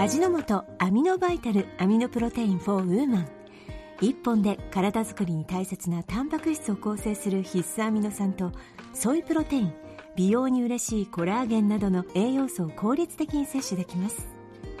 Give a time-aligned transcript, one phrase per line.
[0.00, 3.28] 味の素アミノバイタルアミノプロテイン for ウーマン。
[4.00, 8.52] 1本で体づくりに大切なタンパク質を構成する必須アミノ酸と
[8.94, 9.72] ソイプロテイン
[10.14, 14.28] 美容に嬉しいコラーゲンなどの栄養素を効率的に摂取できます。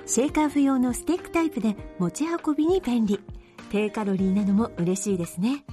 [0.06, 3.18] シェイカー不要のスティックタイプで持ち運びに便利。
[3.72, 5.64] 低カロリーなのも嬉しいですね。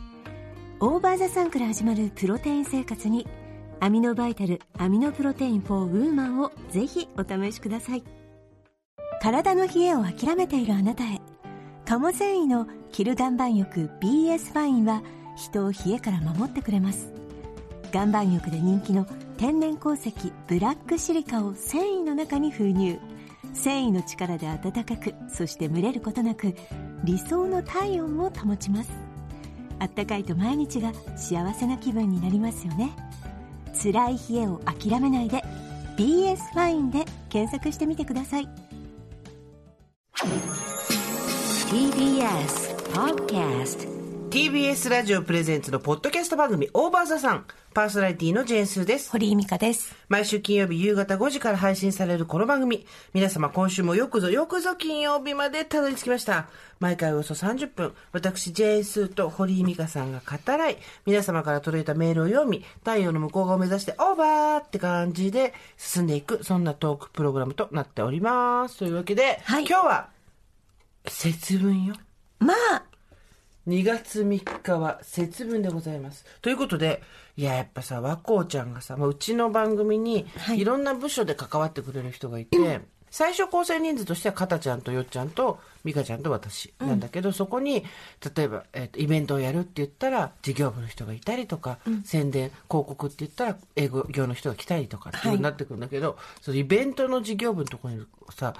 [0.79, 3.27] OVER THE SUN から始まるプロテイン生活に
[3.79, 8.24] アミノバイタルアミノプロテイン for ウーマンをぜひお試しください。
[9.25, 11.19] 体の冷えを諦めているあなたへ。
[11.83, 15.01] 鴨繊維のキル岩盤浴 BS ファインは
[15.35, 17.11] 人を冷えから守ってくれます。
[17.91, 19.07] 岩盤浴で人気の
[19.37, 20.13] 天然鉱石
[20.45, 22.99] ブラックシリカを繊維の中に封入。
[23.55, 26.53] 繊維の力で暖かくそして蒸れることなく
[27.03, 28.91] 理想の体温を保ちます。
[29.79, 32.91] あったかいと毎日が幸せな気分になりますよね。
[33.73, 35.43] 辛い冷えを諦めないで
[35.97, 38.64] BS ファインで検索してみてください。
[41.67, 43.94] TBS Podcast
[44.35, 47.45] TBS ラジオプレゼンツのポッドキャスト番組オーバーザさん。
[47.73, 49.09] パーソナリティのジェーンスーです。
[49.09, 49.95] 堀井美香です。
[50.09, 52.85] 毎週金曜日夕方5時から配信されるこの番組。
[53.13, 56.49] 皆様今週もよくぞよくぞ金曜日までたどり着きました。
[56.81, 60.79] 毎回およそ30分私ジェーンスーと堀井美香さんが語らい。
[61.05, 68.79] 皆様から届いたメールを読み太陽の向こう側を目指してオーバーって感じで進んでいくそんなトークプログラムとなっております。
[68.79, 69.65] というわけで、はい。
[69.65, 70.09] 今日は
[71.07, 71.95] 節分よ。
[72.39, 72.94] まあ
[73.67, 76.25] 2月3日は節分でございます。
[76.41, 77.01] ということで、
[77.35, 82.81] いや、やっぱさ、和光ちゃんがさ、まあ、うちの番組にはいいろんな部署で関わってくれる人がいて、
[83.15, 87.85] 最初構成人数としては、かたちゃんとよっちゃんと、美香ちゃんと私なんだけど、そこに、
[88.35, 95.29] 例えば、えっとイベントをやるって言ったら、事業部の人がいたりとか、宣伝、広告って言ったら、英語業の人が来たりとかってい。
[95.29, 98.05] うふうになってくるんだけど、そのイベントの事業部のところに
[98.35, 98.53] さ、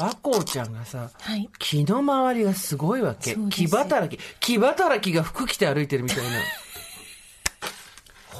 [0.00, 1.50] 和光ちゃんがさ、はい。
[1.58, 3.34] 気の回りがすごいわけ。
[3.50, 4.22] 気働き。
[4.38, 6.22] 気働きが服着て歩いてるみたいな。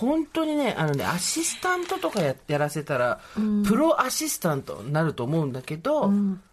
[0.06, 3.20] 本当にね、あのね、アシスタントとかややらせたら、
[3.66, 6.10] プロアシスタントになると思うんだけど、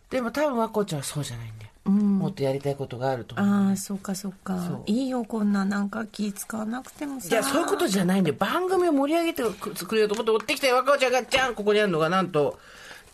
[0.10, 1.72] でも多分和光ちゃんはそうじゃないんだよ。
[1.92, 3.48] もっとやりたいことがあると思う。
[3.70, 4.80] ああそうかそうか。
[4.86, 7.28] いいよこんななんか気使わなくてもさ。
[7.28, 8.36] いや、そういうことじゃないんだよ。
[8.40, 9.44] 番組を盛り上げて
[9.86, 10.78] くれようと思って持ってきたよ。
[10.78, 11.12] 和光ちゃん。
[11.12, 12.58] が、じゃんここにあるのが、なんと、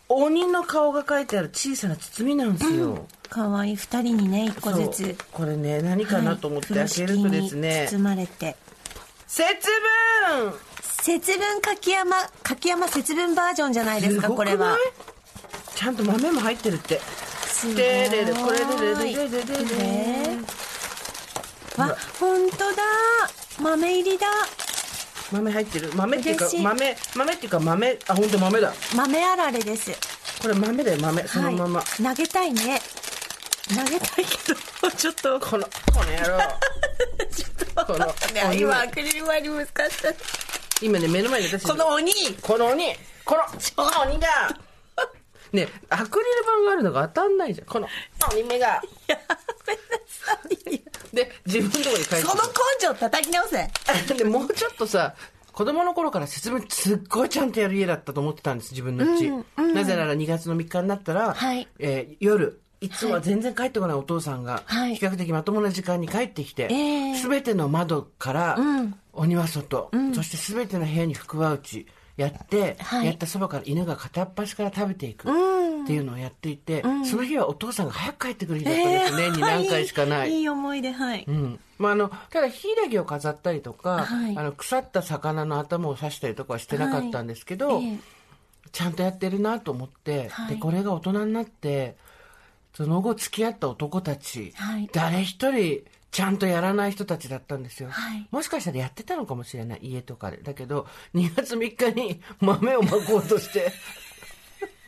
[0.07, 3.05] 鬼の顔が描いてある小さな包みなんですよ。
[3.29, 5.15] かわいい二人にね一個ずつ。
[5.31, 8.55] これね、何かなと思って開けるとですね、包まれて
[9.29, 9.45] 節
[10.41, 10.53] 分。
[11.03, 14.75] 節分柿山柿山節分バージョンじゃないですかこれは。
[15.75, 16.99] ちゃんと豆も入ってるって。
[17.45, 17.75] すごい。
[17.75, 19.65] でででこれでででででで。
[19.65, 20.37] でね。
[21.77, 22.81] わ本当だ。
[23.61, 24.25] 豆入りだ。
[25.31, 25.91] 豆入ってる。
[25.93, 27.99] 豆っていうか豆豆っていうか豆。
[28.07, 28.73] あ本当豆だ。
[28.95, 29.91] 豆あられです。
[30.41, 31.23] これ豆だよ豆。
[31.27, 32.81] そのまま、はい、投げたいね
[33.69, 35.39] 投げたいけどちょっと。
[35.39, 36.39] このこの野郎。
[37.85, 40.13] このね今アクリル板に難しかった
[40.81, 42.11] 今ね目の前に私この鬼。
[42.41, 42.95] この鬼。
[43.23, 43.43] この
[43.75, 44.27] この鬼が。
[45.53, 47.67] ねアクリル板があるのが当たんないじゃん。
[47.67, 47.87] この
[48.31, 48.67] 鬼目が。
[48.67, 49.19] やめな
[50.07, 50.81] さいよ。
[51.13, 52.49] で自分のところに帰ってその根
[52.79, 53.71] 性叩き直せ。
[54.15, 55.15] でもうちょっとさ
[55.51, 59.29] 子供の頃から節分すっごいちゃんとやる家だったと思ってたんです自分の家、
[59.73, 61.67] なぜなら2月の3日になったら、はい。
[61.79, 62.89] えー夜い。
[62.89, 64.95] つもは全然帰ってこないお父さんが、はい。
[64.95, 67.21] 比較的まともな時間に帰ってきて、ええ。
[67.21, 68.99] 全ての窓から、ん。
[69.13, 71.85] お庭外、そして全ての部屋に福は内
[72.15, 73.07] やって、はい。
[73.07, 75.83] やったそばから犬が片っ端から食べていくうん。
[75.83, 80.31] っていうのをやっていて、その日はお父さんが早く帰ってくる日だったんです、年に何回しかない。
[80.31, 81.59] いい思い出はい、うん。
[81.77, 84.37] まあ、あのただヒイラギを飾ったりとか、はい。
[84.37, 87.97] あの腐った魚の頭を刺したりとかはしてなかったんですけど、ええ。
[88.71, 90.55] ちゃんとやってるなと思って、はい。
[90.55, 91.95] でこれが大人になって
[92.79, 94.89] その後付き合った男たち、はい。
[94.93, 95.81] 誰一人
[96.11, 98.25] ちゃんとやらない人たちだったんですよ、はい。
[98.31, 100.37] もしかしたらやってたのかもしれない家とかで。
[100.37, 103.73] だけど2月3日に豆をまこうとして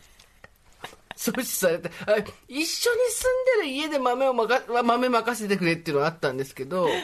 [1.17, 2.15] 阻止されてあ
[2.47, 6.95] 一緒に住んでる家で豆をまか豆任せてくれっていうのはあったんですけど、まあ、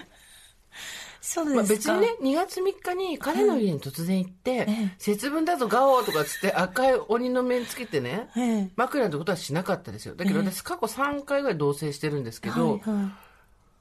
[1.30, 8.72] そうですか、別にね2月3日に彼の家に突然行ってええ「節分だぞガオー」とかっつって赤い鬼の面つけてねええ。
[8.78, 10.16] 枕ってことはしなかったですよ。
[10.16, 13.04] だけど私過去3回ぐらい同棲してるんですけど、はいは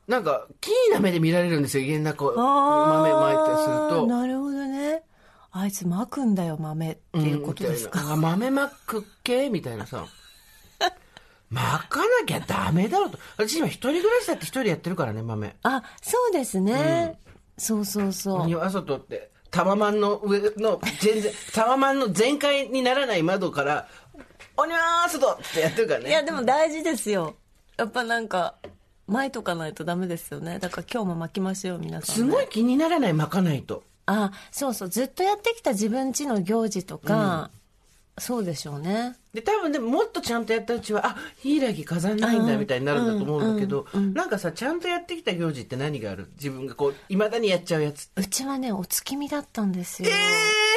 [0.09, 0.11] い。
[0.11, 4.07] なんかキーな目で見られるんですよ家の中をあ豆まいたりするーと。
[4.09, 5.03] なるほどね。
[5.53, 9.51] あいつ巻くんだよ豆っていうことですか、うん豆まくっけ？
[9.51, 10.05] みたいなさ。
[11.49, 13.19] 巻 かなきゃダメだろうと。
[13.37, 15.55] 私今一人暮らしだって一人でやってるからね豆。
[15.63, 17.21] あそうですね、
[17.59, 18.47] そうそうそう。
[18.47, 23.89] 庭外ってタワマンの上の全然 タワマンの全開にならない窓から
[24.57, 26.09] 「おにゃーすと!」ってやってるからね。
[26.11, 27.37] いやでも大事ですよ。
[27.77, 28.57] やっぱなんか
[29.07, 30.59] 巻いとかないとダメですよね。
[30.59, 33.83] だから今日も巻きましょう皆さん、ね、すごい気にならない巻かないと。
[34.07, 34.89] あそうそう。
[34.89, 37.51] ずっとやってきた自分ちの行事とか、
[38.19, 39.15] そうでしょうね。
[39.35, 46.31] で多分でももっとちゃんとやったうちはあ柊飾んないんだみたいになるんだと思うんだけど、なんかさちゃんとやってきた行事って何がある？
[46.37, 48.09] 自分がこういまだにやっちゃうやつ。
[48.17, 50.09] うちはねお月見だったんですよ、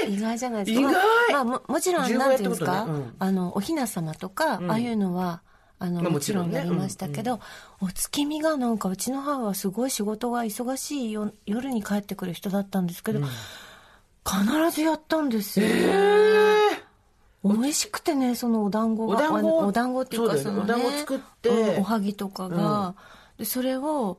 [0.03, 0.17] えー！
[0.17, 0.89] 意外じゃないですか。
[0.89, 0.93] 意外！
[1.31, 3.15] まあ、まあももちろん15なんていうんですか、ねうん。
[3.19, 5.41] あのお雛様とか、ああいうのは
[5.79, 7.39] あの、まあもちろんやりましたけど、
[7.79, 13.21] お月見がなんかうちの母はすごい仕事が忙しいよ夜に帰ってくる人だったんですけど、
[14.27, 15.67] 必ずやったんですよ、
[17.43, 22.95] 美味しくてねそのお団子がお団子あお団子っていうかそのねお団子作ってうんおはぎとかが、
[23.37, 24.17] でそれを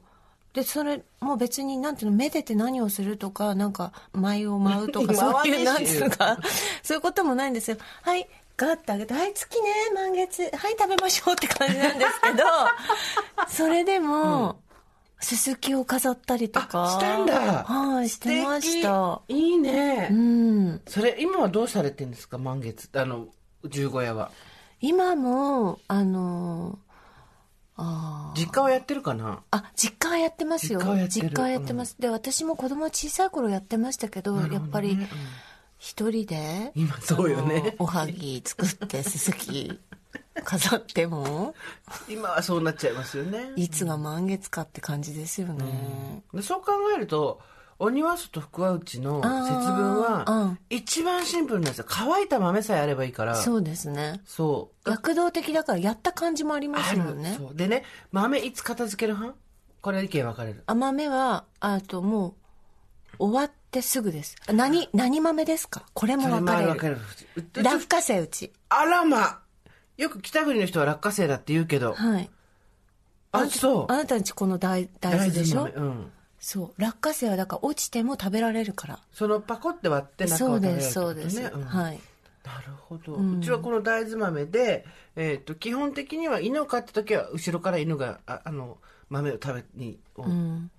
[0.55, 6.39] でそれもう別になんていうのめでて何をするとかなんか舞を舞うとか そういうなんていうのか
[6.83, 7.77] そういうこともないんですよ。
[8.03, 12.45] はいガッてあげて「はい月ね満月はい食べましょう」って感じなんですけど
[13.49, 14.57] それでも、
[15.21, 16.85] すすきを飾ったりとか。
[16.85, 17.65] あしたんだ。
[17.65, 19.21] はいしてました。
[19.29, 20.81] いいね、うん。
[20.87, 22.39] それ今はどうされてるんですか？
[22.39, 22.89] 満月。
[22.95, 23.29] あの
[23.69, 24.31] 十五夜は。
[24.81, 26.79] 今もあの
[27.77, 28.41] あー。
[28.41, 29.43] 実家はやってるかな？
[29.51, 30.81] あ実家はやってますよ。
[30.81, 31.29] 実家はやってる。
[31.29, 34.55] 実家はやってます、で私も子供小さい頃やってましたけどね。
[34.55, 35.07] やっぱりうん。
[35.79, 37.75] 一人で今そうよね。
[37.79, 39.81] おはぎ作ってすすき
[40.41, 41.55] 飾っても？
[42.09, 43.53] 今はそうなっちゃいますよね。
[43.57, 47.41] いつが満月かって感じですよね、でそう考えると
[47.79, 51.87] 鬼は外福は内の節分は一番シンプルなんですよ。
[51.89, 53.35] 乾いた豆さえあればいいから。
[53.37, 54.21] そうですね。
[54.27, 54.91] そう。
[54.91, 57.39] 躍動的だからやった感じもありますもんね。
[57.55, 59.39] でね豆いつ片付ける派？
[59.81, 60.63] これ意見分かれる。
[60.67, 62.35] あ豆はあとも
[63.19, 64.37] う終わってすぐです。
[64.53, 65.87] 何何豆ですか？
[65.95, 66.79] これも分かれる。
[66.79, 68.53] それ落花生うち。
[68.69, 69.41] あらま
[70.01, 71.93] よく北国の人は落花生だって言うけど。
[71.93, 72.31] はい。
[73.33, 73.93] あそう。
[73.93, 75.65] あなたんちこの大大豆でしょ？
[75.65, 76.11] うん。
[76.39, 76.83] そう。
[76.83, 78.99] 落花生はだから落ちても食べられるから。
[79.13, 81.63] そのパコって割って中そうを食べるですそうです、ってことね。
[81.65, 81.69] うん。
[81.69, 82.01] はい。
[82.45, 88.79] なるほど、うちはこの大豆豆で、えー、と基本的には犬を飼った時は後ろから犬がああの
[89.11, 90.71] 豆を食べにをうん。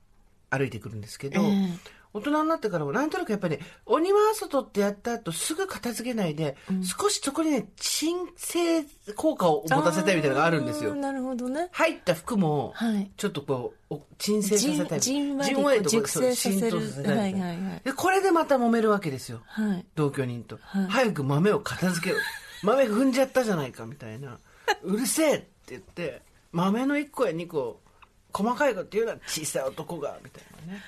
[0.49, 1.69] 歩いてくるんですけど、ええ
[2.13, 8.83] 大人になってからもなんとなくやっぱりね鬼は外ってやった後すぐ片付けないで、少しそこにね鎮静
[9.15, 10.93] 効果を持たせたいみたいなのがあるんですよ。
[10.93, 11.69] なるほどね。
[11.71, 13.09] 入った服もはい。
[13.15, 16.87] ちょっとこうお鎮静させたいじんわりと熟成させる。
[16.89, 17.81] せたいはいはいはい。
[17.83, 19.41] でこれでまた揉めるわけですよ。
[19.45, 19.85] はい。
[19.95, 20.85] 同居人と、はい。
[20.87, 22.21] 早く豆を片付けろ。
[22.63, 24.37] 豆踏んじゃったじゃないかみたいな。
[24.83, 26.21] うるせえって言って
[26.51, 27.79] 豆の1個や2個
[28.33, 29.15] 細かいこと言うな。
[29.25, 30.81] 小さい男がみたいなね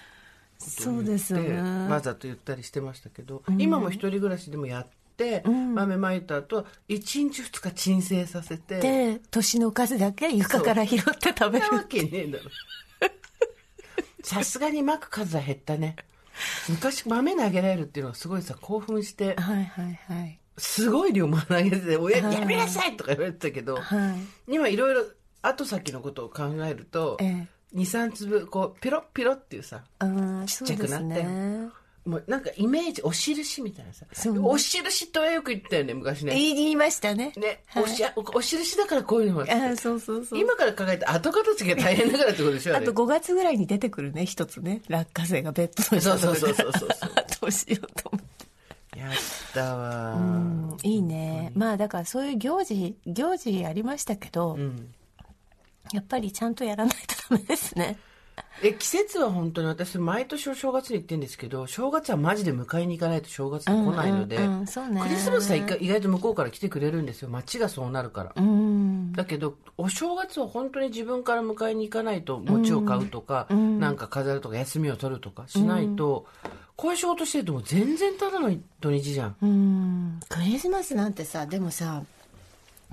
[0.69, 1.61] そうですよでね。
[1.89, 4.87] わざと言ったりしてましたけど、今も一人暮らしでもやっ
[5.17, 6.97] て、豆まいた後1
[7.31, 12.43] 日2日鎮静させてで年の数だけ床から拾って食べるなわけねえだろ。
[14.23, 15.95] さすがにまく数は減ったね。
[16.67, 20.39] 昔豆投げられるっていうのがすごいさ興奮してはいはいはい。
[20.57, 24.15] すごい量も投げてて親やめなさいとか言われてたけど、は
[24.47, 24.53] い。
[24.53, 25.05] 今いろいろ
[25.41, 29.83] 後先のことを考えると、ええ23粒こうピロッピロっていうさ
[30.45, 31.69] ちっちゃくなってね
[32.05, 34.39] もうなんかイメージお印みたいなさね。
[34.41, 36.33] お印とはよく言ったよね昔ね。
[36.33, 37.31] 言いましたね。
[37.37, 37.83] ね、はい。
[37.83, 40.39] おしおお印だからこういうのもあーそうそうそう。
[40.39, 44.81] 今から考えて後片付けが大変だからってことでしょあと5月ぐらいに出てくるね一つね。
[44.89, 47.09] 落花生がベッドのそう下そうそうそうそうそう。
[47.39, 48.25] どうしようと思っ
[48.91, 48.99] て。
[48.99, 49.11] やっ
[49.53, 51.53] たわうんいいね。
[51.55, 54.93] まあだからそういう行事行事ありましたけど、うん
[55.93, 57.97] やっぱりちゃんとやらないとダメですね。
[58.63, 65.01] え季節は本当に私毎年お正月に行ってるんですけど正月はマジで迎えに行かないと正月って来ないので、うんうんうんね。
[65.01, 67.29] クリスマスは意外と向こうから来てくれるんですよ。
[67.29, 69.11] 街がそうなるから、うん。
[69.13, 76.25] だけどお正月は本当に自分から迎えに行かないと餅を買うとか、なんか飾るとか休みを取るとかしないと、
[76.75, 79.35] こういう仕事してるともう全然ただの土日じゃん。
[79.41, 80.19] うん。
[80.29, 82.03] クリスマスなんてさでもさ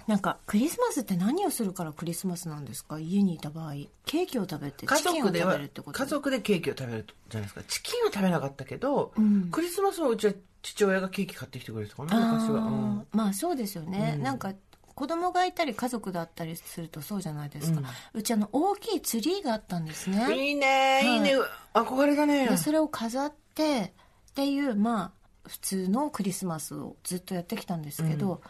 [0.06, 2.98] なんかクリスマスって何をするからクリスマスなんですか？
[2.98, 3.74] 家にいた場合。
[4.04, 5.98] ケーキを食べて家チキンを食べるってこと？
[5.98, 7.62] 家族でケーキを食べるじゃないですか。
[7.66, 9.50] チキンは食べなかったけど、ん。
[9.50, 13.06] クリスマスはうちは父親がケーキ買ってきてくれたかな昔は、うん。
[13.12, 14.52] まあそうですよね、なんか
[14.94, 17.80] 子供がいたり家族だったりするとそうじゃないですか、
[18.12, 20.48] うちあの大きいツリーがあったんですね。
[20.48, 21.16] いいねい。
[21.16, 21.34] いね、
[21.72, 22.46] 憧れだね。
[22.48, 23.94] でそれを飾って
[24.30, 28.42] っていうまあ普通のクリスマスをずっとやってきたんですけど、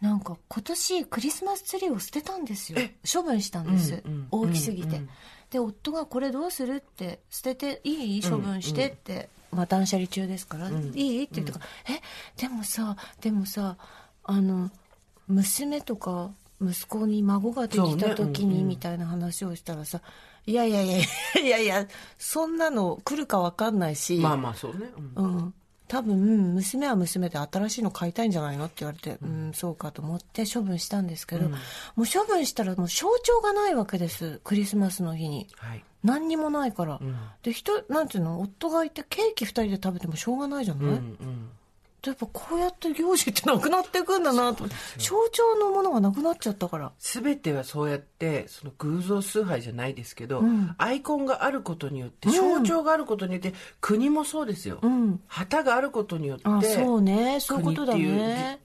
[0.00, 2.78] なんか今年クリスマスツリーを捨てたんですよ。
[3.12, 4.28] 処分したんです、うんうん。
[4.30, 5.08] 大きすぎて、うんうん。
[5.50, 8.22] で夫が「これどうする?」って「捨てていい？
[8.22, 12.00] 処分して」って、まあ断捨離中ですから「いい?」って言ったから「え？
[12.36, 13.76] でもさでもさ
[14.24, 14.70] あの
[15.26, 20.00] 娘とか息子に孫ができた時にみたいな話をしたらさ、
[20.46, 21.86] いやいやいやいやいやいや
[22.18, 25.24] そんなの来るか分かんないし、まあまあそうね、うん。
[25.24, 25.54] うん、
[25.88, 31.56] 多分娘は娘で新しいの買いたいんじゃないのって言われて、うん、そうかと思って処分したんですけど、も
[31.96, 35.48] う処分したらもう象徴がないわけですクリスマスの日に。
[35.56, 35.84] はい。
[36.04, 37.16] 何にもないから、ん。
[37.42, 38.40] で人なんていうの？
[38.40, 41.50] 夫がいてケーキ2人で食べてもしょうがないじゃない、うんうん
[42.08, 44.64] やっぱこうやって行事ってなくなっていくんだなと
[44.96, 46.92] 象徴のものがなくなっちゃったから。
[46.98, 50.74] 全てはそうやってその偶像崇拝じゃないですけど、ん。
[50.78, 55.20] アイコンがあることによって象徴があることによって、国もそうですよ、うん。
[55.26, 57.38] 旗があることによってあそうね。
[57.40, 58.60] そういうことだ国ってね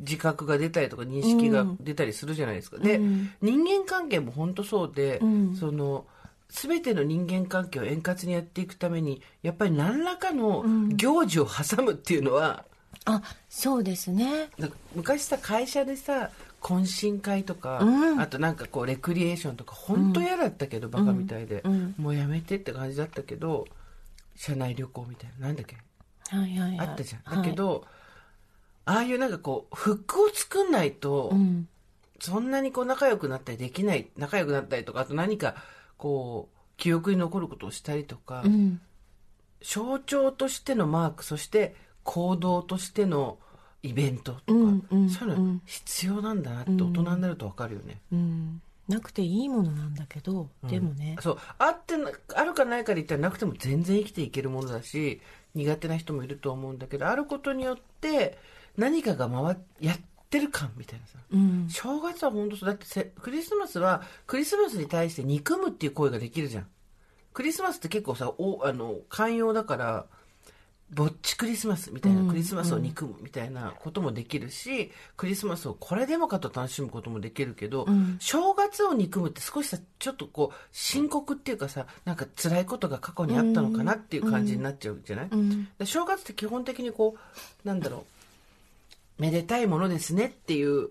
[0.00, 3.30] 自覚が出たりとか認識が出たりするじゃないですか、で、うん。
[3.40, 5.56] 人間関係も本当そうで、うん。
[5.56, 6.06] その
[6.50, 10.64] 全ての人間関係を円滑にやっていくためにやっぱり何らかの
[10.94, 12.64] 行事を挟むっていうのは、
[13.10, 14.50] あそうですね。
[14.94, 18.20] 昔さ会社でさ懇親会とか、うん。
[18.20, 21.94] あとなんかこうレクリエーションとか本当嫌だったけど、バカみたいで、うん。
[21.96, 23.66] もうやめてって感じだったけど
[24.36, 25.76] 社内旅行みたいななんだっけ？
[26.28, 26.88] はいはいはい。
[26.88, 27.84] あったじゃん、だけど
[28.84, 31.68] ああいうなんかこうフックを作んないと、はいうん。
[32.20, 35.54] そんなにこう仲良くなったりできない仲良くなったりとかあと何か
[35.96, 38.80] こう記憶に残ることをしたりとか、うん。
[39.62, 41.74] 象徴としてのマークそして
[42.08, 43.38] 行動としての
[43.82, 46.86] イベントとか、うんうんそういうの必要なんだなって大人
[47.16, 48.62] になると分かるよね、うん。
[48.88, 51.16] なくていいものなんだけど、でもね。
[51.20, 51.38] そう。
[51.58, 55.20] あってなあるかないかで言ったらなくても全然生きていけるものだし
[55.54, 58.38] 苦手な人もいると思うんだけどあることによって
[58.78, 59.98] 何かが回っやっ
[60.30, 61.18] てる感みたいなさ。
[61.30, 61.68] うん。
[61.68, 62.68] 正月は本当そう。
[62.70, 66.66] だってせクリスマスはクリスマスに対して憎むっていう声ができるじゃん。
[67.34, 70.06] クリスマスって結構さおあの寛容だから
[70.90, 72.28] ぼっちクリスマスみたいな、うん。
[72.28, 78.16] クリスマスを憎むみたいなこともできるし、クリスマスをこれでもかと楽しむこともできるけど、ん。
[78.20, 85.68] 正月を憎むって少しさちょっとこう深刻っていうかさなんか辛いことが過去にあったのかなっていう感じになっちゃうじゃない、うん。
[85.78, 87.16] で正月って基本的にこ
[87.64, 88.06] うなんだろ
[89.18, 90.88] うめでたいものですねっていう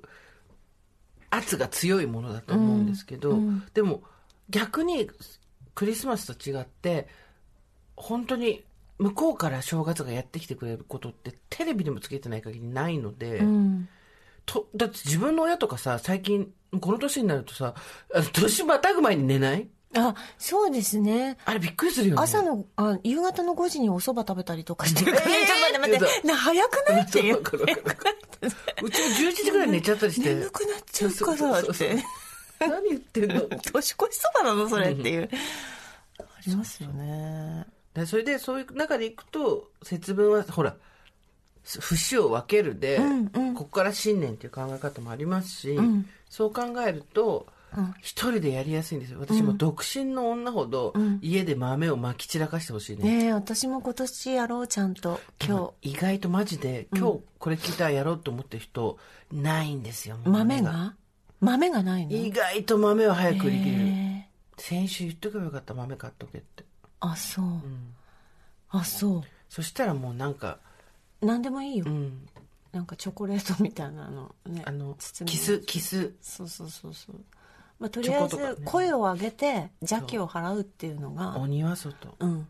[1.32, 3.38] 圧が強いものだと思うんですけど、うん。
[3.38, 3.63] うん。
[3.74, 4.04] でも
[4.50, 5.10] 逆に
[5.74, 7.08] クリスマスと違って
[7.96, 8.63] 本当に
[9.00, 13.89] 向こうから正月がやってきてくれることってテレビでもつけてない限りないので、うん。
[14.46, 16.50] とだって自分の親とかさ最近
[16.80, 17.75] この年になるとさ
[18.34, 19.68] 年またぐ前に寝ない？
[19.96, 21.38] あそうですね。
[21.46, 22.22] あれびっくりするよね。
[22.22, 25.06] 朝のあ夕方の5時にお蕎麦食べたりとかして。
[25.06, 26.27] るから、えー ちょっと待って待って。
[26.27, 27.01] な早くない？
[27.04, 27.60] っていう うちも
[28.89, 30.34] 11時ぐらいに寝ちゃったりして。
[30.36, 32.04] 眠くなっちゃうからって。
[32.60, 33.42] 何言ってんの？
[33.63, 34.68] 年越しそばなの？
[34.68, 35.30] それっていう。
[36.20, 37.66] ありますよね
[38.01, 40.75] でそれでそういう中でいくと節分はほら
[41.63, 43.54] 節を分けるで、うんうん。
[43.56, 46.06] ここから新年っていう考え方もありますし、ん。
[46.30, 47.94] そう考えるとうん。
[48.00, 49.20] 一人でやりやすいんですよ。
[49.20, 51.20] 私も独身の女ほどん。
[51.22, 55.20] 家で豆をまき散らかしてほしいね、ねえ私も今年やろうちゃんと。
[55.44, 58.98] 今意外とマジで今日これ聞いたらやろうと思ってる人
[59.34, 60.94] ないんですよ日豆が？
[61.42, 62.12] 豆がないの？
[62.13, 63.84] 意外と豆は早く売り切れる、
[64.58, 66.63] 先週言っとけばよかった豆買っとけって、
[67.00, 67.46] あそう。
[67.46, 67.94] うん、
[68.70, 70.60] あそそしたらもうなんか
[71.22, 71.86] う何でもいいよ。
[71.88, 72.27] うん。
[72.72, 76.13] なんかチョコレートみたいなのねあのキスキス。
[76.22, 77.16] そうそうそうそう。
[77.80, 82.16] まあとりあえず声を上げて邪気を払うっていうのが鬼は外。
[82.20, 82.48] うん。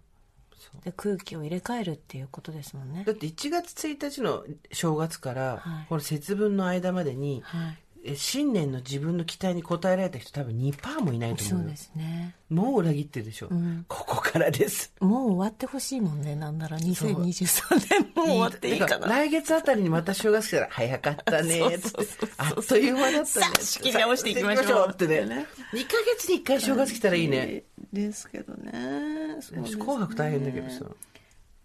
[0.84, 3.04] で空気を入れ替えるっていうことですもんね。
[3.06, 5.86] だって1月1日の正月から、はい。
[5.88, 11.63] この節分の間までにはいえ新年の自分の期待に応えられた人多分2%もいないと思うよ。
[11.63, 12.36] そうですね。
[12.50, 13.86] もう裏切ってるでしょ、うん。
[13.88, 14.94] ここからです。
[15.00, 16.77] もう終わってほしいもんねなんなら。
[16.80, 22.27] 2023年もう終わっていいかてな来月あたりにまた正月来たら早かったねつって。
[22.38, 23.46] あっという間だったね。
[23.62, 25.46] 仕切り直していきましょうってね。
[25.74, 27.63] 2ヶ月に1回正月来たらいいね。
[27.92, 28.72] ですけどね。
[28.72, 29.75] ね。
[29.77, 30.86] 紅白大変だけどさ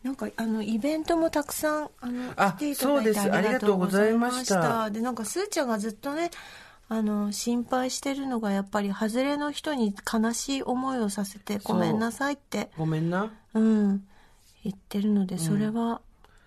[0.02, 4.60] なんかあのイベントもたくさんあのあ来ていただいてありがとうございました。
[4.60, 4.90] た。
[4.90, 6.30] でなんかすーちゃんがずっとね
[6.88, 13.32] あの心配してるのがやっぱり外れの人に悲しい思いをさせてごめんなさいってごめんな。
[13.54, 14.04] うん
[14.64, 16.00] 言ってるのでそれは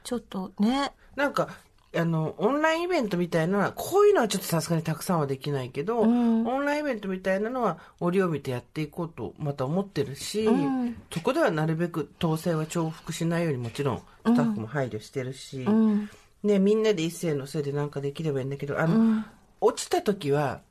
[0.03, 1.49] ちょっとね、なんか
[1.97, 6.47] あのオンラインイベントみたいなのはこういうのはちょっとさすがにたくさんはできないけど、うん。
[6.47, 10.97] オンラインイベントみたいなのは折を見てやっていこうとまた思ってるし、うん。
[11.11, 16.09] そこではなるべく統制は重複しないようにもちろんスタッフも配慮してるし、うん。
[16.43, 19.23] ね、みんなで一斉のせいでなんかできればいいんだけどあの、
[19.61, 20.61] 落ちた時は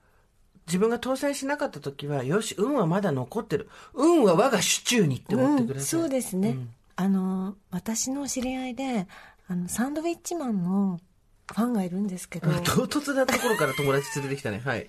[0.67, 3.69] 自分が当選しなかった時はよし運はまだ残ってる。
[3.93, 6.69] 運は我が手中にって思ってください、そうですね、うん。
[6.97, 9.07] あの私の知り合いで
[9.49, 11.01] あのサンドウィッチマンの
[11.47, 14.63] ファンがいるんですけど、唐突なところから友達連れてきたね。
[14.65, 14.89] はい。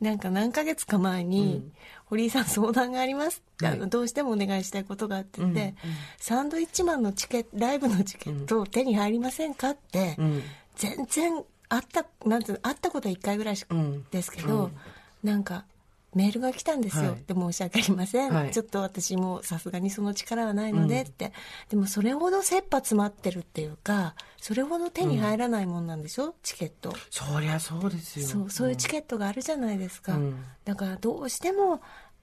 [0.00, 1.70] なんか何ヶ月か前に、
[2.04, 3.42] 堀井さん相談があります。
[3.54, 5.40] って、はいあのどうしてもお願いしたいことがあって。
[5.40, 5.74] 言って、
[6.18, 10.42] サンドイッチマンのチケット、ライブのチケット手に入りませんかって、ん。
[10.74, 14.04] 全然会った、なんて会ったことは1回ぐらいしかん。
[14.10, 14.70] ですけど、
[15.24, 15.64] なんか、
[16.16, 17.10] メールが来たんですよ。
[17.10, 18.32] はいで申し訳ありません。
[18.32, 21.32] はいちょっと私もさすがにその力はないのでって。
[21.68, 26.94] でもそれほど切羽詰まってるっていうか、それほど手に入らないもんなんでしょ、チケット。
[27.10, 28.26] そりゃそうですよ。
[28.26, 31.80] そうそういうチケットがあるじゃないですか、うんだからどうしても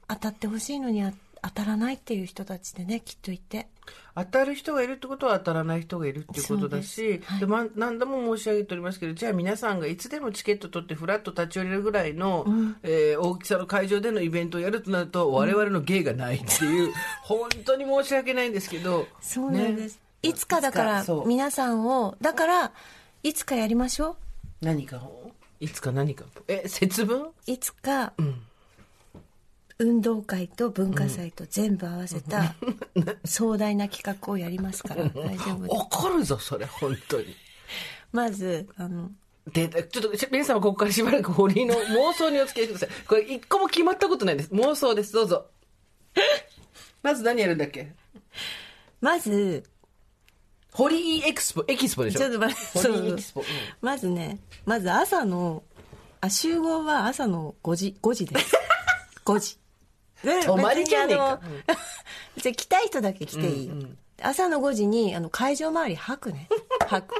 [0.08, 3.68] 当たってほしいのにあ当たらないっていう人たちでねきっといて。
[4.16, 7.26] 当たる人がいるってことは当たらない人がいるっていうことだしです。
[7.26, 7.40] はい。
[7.42, 12.46] で、ま、何度も申し上げておりますけどじゃあ皆さんがいつでもチケット取ってフラッと立ち寄れるぐらいの、
[12.84, 22.72] えー大きさの会場でのイベントをやるとなると、我々の芸がないっていう 本当に申し訳ないんですけどそうなんです、いつかだから皆さんをだから
[23.24, 24.18] いつかやりましょ
[24.62, 25.32] 何かを？
[25.60, 27.22] いつか何かえ節分？
[27.22, 28.14] ういつか、ん
[29.80, 32.56] 運動会と文化祭と全部合わせた
[33.26, 35.76] 壮大な企画をやりますから大丈夫です。
[35.76, 37.36] 怒るぞそれ本当に。
[38.12, 39.10] まずあの
[39.52, 42.90] でちょっとし皆様ここからしばらく堀井の妄想にお付き合いください。
[43.08, 44.50] これ一個も決まったことないです。
[44.52, 45.12] 妄想です。
[45.12, 45.48] どうぞ。
[47.02, 47.92] まず何やるんだっけ？
[49.02, 49.64] まず
[50.72, 52.20] 堀井エクスポエキスポでしょ？
[52.20, 53.48] ちょっと待って堀井エキスポ、うん。
[53.82, 55.64] まずねまず朝の
[56.22, 58.56] あ集合は朝の5時5時です。
[59.26, 59.56] 5時。
[59.56, 59.63] で
[60.46, 61.40] 泊まりじゃねえか。
[62.36, 63.68] 別に来たい人だけ来ていい。
[63.68, 63.76] よ、
[64.22, 66.48] 朝の5時にあの会場周り吐くね。
[66.88, 67.16] 吐く。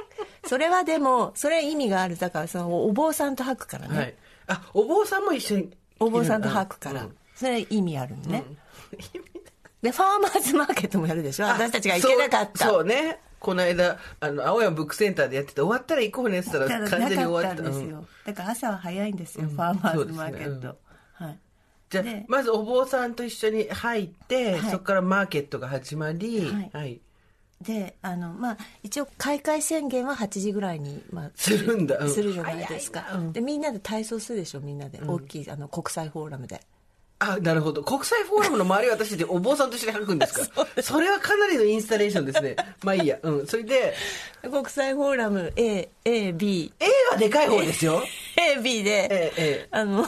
[0.46, 2.18] それはでもそれは意味がある。
[2.18, 4.14] だからそのお坊さんと吐くからね、はい。
[4.48, 5.76] あお坊さんも一緒に。
[6.00, 8.44] お坊さんと吐くから、うんそれは意味あるのね、
[9.82, 11.46] でファーマーズマーケットもやるでしょ。
[11.46, 12.68] あ私たちが行けなかった。
[12.68, 13.18] そうね。
[13.40, 17.60] この間あの青山ブックセンターでやってて終わったら行こうねって言ったら完全に終わった。
[17.60, 18.06] んですよ、うん。
[18.24, 20.66] だから朝は早いんですよ、ファーマーズマーケット、ね。
[20.68, 20.76] はい
[21.90, 24.70] じゃあでまずお坊さんと一緒に入って、はい。
[24.70, 26.70] そこからマーケットが始まりはい。
[26.72, 27.00] はい。
[27.60, 31.98] であのまあ一応開会宣言は8時ぐらいに、まあ、するんだ。
[31.98, 32.10] うん。
[32.10, 33.32] するじゃないですか、うん。
[33.32, 36.60] でみんなで体操するでしょみんなで、大きいあの国際フォーラムで。
[37.20, 37.82] あなるほど。
[37.82, 40.66] 国際フォーラムの周りを私たちお坊さんと一緒に吐くんですか？
[40.82, 42.56] それはかなりのインスタレーションですね。
[42.82, 43.18] まあいいや。
[43.22, 43.46] うん。
[43.46, 43.94] それで
[44.42, 48.02] 国際フォーラム AAB A はでかい方ですよ。
[48.58, 50.04] AB で、ええええあの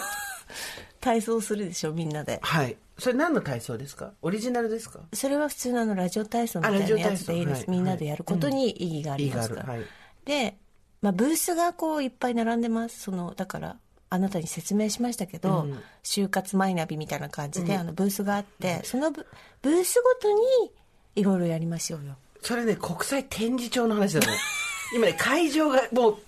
[1.06, 2.40] 体操するでしょみんなで。
[2.42, 2.76] はい。
[2.98, 4.10] それ何の体操ですか？
[4.22, 4.98] オリジナルですか？
[5.12, 9.82] それは普通のあのラジオ体操みたいなやつでいいです、はいみんなでやることに意義がありますから、はい。
[10.24, 10.56] で、
[11.02, 12.98] まあ、ブースがこういっぱい並んでます。
[13.02, 13.76] そのだから
[14.10, 15.68] あなたに説明しましたけど、
[16.02, 19.24] 就活マイナビみたいな感じで、あのブースがあってそのブ
[19.62, 20.72] ブースごとに
[21.14, 22.16] いろいろやりましょうよ。
[22.42, 24.38] それね国際展示場の話だね
[24.94, 26.18] 今ね会場がも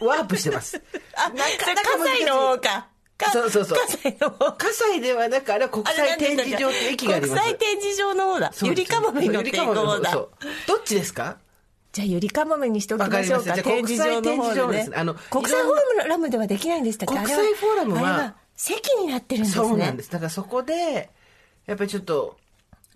[0.00, 0.80] うワープしてます。
[1.16, 2.88] あなかなか西の方か
[3.20, 3.78] かそうそうそう。
[3.78, 4.30] 葛西の。
[4.30, 8.52] 方葛西ではなくあれは国際展示場って駅があります国際展示場の方だ。
[8.62, 10.12] ゆりかもめに乗っていこうだ。
[10.12, 10.30] ど
[10.76, 11.36] っちですか？
[11.92, 14.98] じゃあゆりかもめにしておきましょうかわか国際展示場方です。
[14.98, 17.14] あの国際フォーラムではできないんでしたっけ？
[17.14, 19.68] 国際フォーラムは席になってるんですね。
[19.68, 20.10] そうなんです。
[20.10, 21.10] だからそこで
[21.66, 22.36] やっぱりちょっと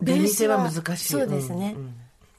[0.00, 1.12] 出店は難しい。
[1.12, 1.76] そうですね、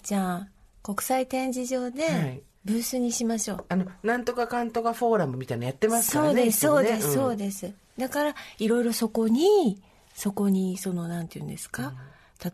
[0.03, 0.47] じゃあ
[0.83, 1.91] 国際展示場はい。
[1.93, 7.73] でブースにしましょう、あのなんとかかんとかフォーラムみたいなのやってますからねそうですそうです、そうです。
[7.97, 9.81] だからいろいろそこに
[10.15, 11.93] そこにそのなんていうんですか、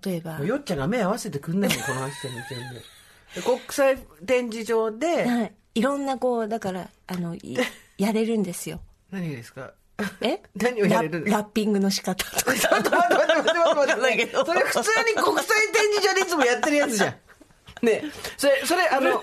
[0.04, 2.82] 例えばよっちゃんが目合わせてくんないもんこの話してる全然。
[3.36, 7.58] で国際展示場ではい、いろんなこうだからあのい
[7.98, 8.82] やれるんですよ。
[9.12, 9.72] 何がですか？
[10.20, 10.42] え？
[10.56, 11.38] 何をやれるんですか？
[11.38, 12.54] ララッピングの仕方とか。
[12.54, 14.02] ちょっと待って待って待って待って。
[14.02, 17.16] 待ってそれ普通に国際展示場でいつもやってるやつじゃん。
[17.86, 18.04] ね
[18.38, 19.20] それ、それ、あの、ラ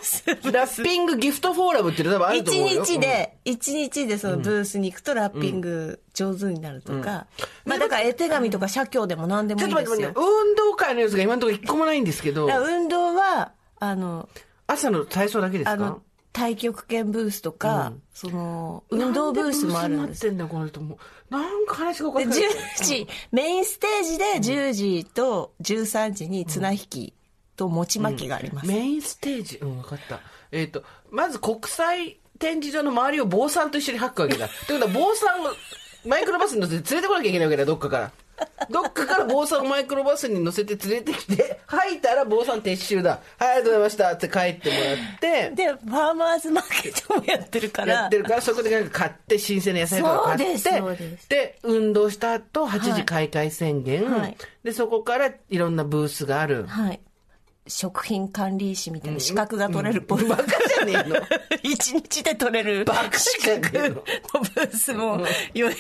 [0.66, 2.84] ッピングギフトフォーラムっていうの多分あると一思うよ。
[2.84, 7.26] 日で、一日でそのブースに行くとラッピング上手になるとか、
[7.64, 9.60] まあだから絵手紙とか写経でも何でうん。
[9.60, 10.42] ちもいいですよょっと待って。
[10.48, 14.28] 運動会のやつが今のところ一個もないんですけど運動は、あの、
[14.66, 15.72] 朝の体操だけですか？
[15.72, 16.02] あの、
[16.34, 20.26] 太極拳ブースとか、その、運動ブースもあるんです。
[20.26, 20.98] なんでブースになってんだよ、この人も
[21.30, 21.34] う。
[21.34, 22.44] なんか話がおかで、しい。
[22.44, 27.14] 10時、メインステージで10時と13時に綱引き
[27.58, 28.66] と餅巻きがあります。
[28.66, 30.20] メインステージ、うん、分かった。
[30.52, 34.46] えっ、と、まず国際展示場の周りを坊さんと一緒に吐くわけだ。
[34.46, 35.44] ってことは、坊さんを
[36.06, 38.12] マイクロバスに乗せて連れてこなきゃいけないわけだ、どっかから。
[38.70, 43.20] どっかから坊さんをマイクロバスに乗せて連れてきて、吐いたら坊さん撤収だ。
[43.36, 47.94] はい、ありがとうございましたって帰ってもらって、で、ファーマーズマーケットもやってるから。
[47.94, 50.82] やってるから、そこでなんか買って、新鮮な野菜とか買って、
[51.28, 56.66] で運動した後、8時開会宣言、はいで、そこからいろんなブースがある。
[56.66, 57.00] はい。
[57.68, 61.16] 食品管理士みたいな資格が取れるポバカじゃねえの。
[61.62, 63.94] 一日で取れるバカしかねえの。
[63.96, 64.02] の
[64.34, 65.74] ブースも良い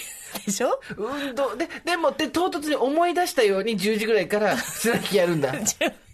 [0.46, 0.80] でしょ？
[0.96, 1.56] 運動。
[1.56, 5.52] ででもで唐突に思い出したように10時ぐらいから綱引きやるんだ。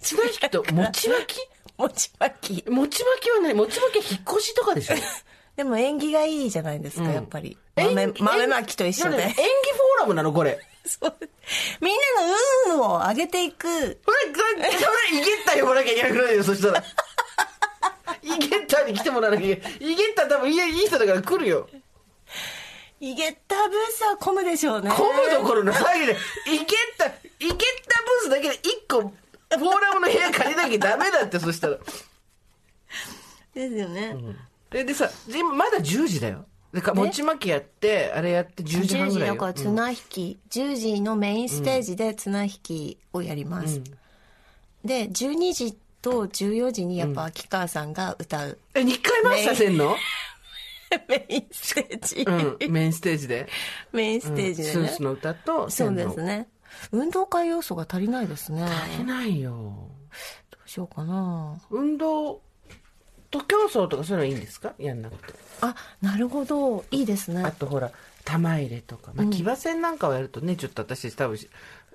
[0.00, 1.38] 綱引きと餅巻き？
[1.76, 2.70] 餅巻き。
[2.70, 4.94] 餅巻きは何餅巻きは引っ越しとかでしょ？
[5.56, 7.56] でも縁起がいいじゃないですか、やっぱり。
[7.76, 9.22] 豆巻きと一緒で。
[9.22, 11.16] 演技フォーラムなのこれそう。
[11.80, 13.66] みんなの運を上げていく。
[14.04, 16.84] これこれそれイゲッタ呼ばなきゃいけなくなるよそしたら。
[18.22, 19.92] イゲッタに来てもらわなきゃいけない。
[19.92, 21.68] イゲッタ多分いいいい人だから来るよ。
[23.00, 24.90] イゲッターブースは混むでしょうね。
[24.90, 26.16] 混むどころの騒ぎで。
[26.46, 26.66] イゲッ
[26.98, 27.60] タイゲッタブー
[28.24, 31.78] スだけで1個フォーラムの部屋借りなきゃダメだってそしたら。
[33.54, 34.16] ですよね、
[34.70, 39.34] ででさ今まだ10時だよでか餅巻きやってあれやって10時半10時ぐらいよ。
[39.34, 43.80] だから綱引き、10時のメインステージで綱引きをやります、
[44.84, 49.96] で12時と14時にやっぱ秋川さんが歌う、え2回回しさせんの？
[51.08, 52.72] メインステージ、うん。
[52.72, 53.48] メインステージで。
[53.92, 56.24] メインステージでね、スースの歌とそうですね。
[56.24, 56.48] ね
[56.90, 58.64] 運動会要素が足りないですね。
[58.64, 59.52] 足りないよ。
[60.50, 61.56] どうしようかな。
[61.70, 62.40] 運動
[63.38, 64.72] と競争とかそういうのはいいんですか？
[64.78, 65.38] やんなくて。
[65.60, 66.84] あなるほど。
[66.90, 67.42] いいですね。
[67.42, 67.90] あとほら
[68.24, 71.38] 玉入れとか、まあ、騎馬戦なんかをやるとねちょっと私多分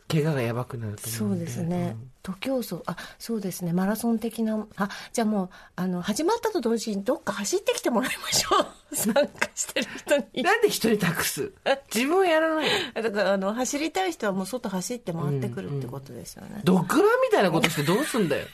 [0.07, 1.45] 怪我がやばくなると思そううんで。
[1.45, 2.77] ですね、徒競走。
[2.87, 3.73] あそうですね。
[3.73, 4.65] マラソン的な。
[4.75, 8.49] あじゃあもうあの始まったと同時にどっか走ってきてもらいましょ
[8.91, 8.95] う。
[8.95, 10.41] 参加してる人うんに。
[10.43, 11.51] なんで人に託す？
[11.93, 13.01] 自分はやらないの？
[13.03, 18.47] だからあの走りたい人はもう外走って回ってくるってことですよね、ドッグランみたいなことしてどうすんだよ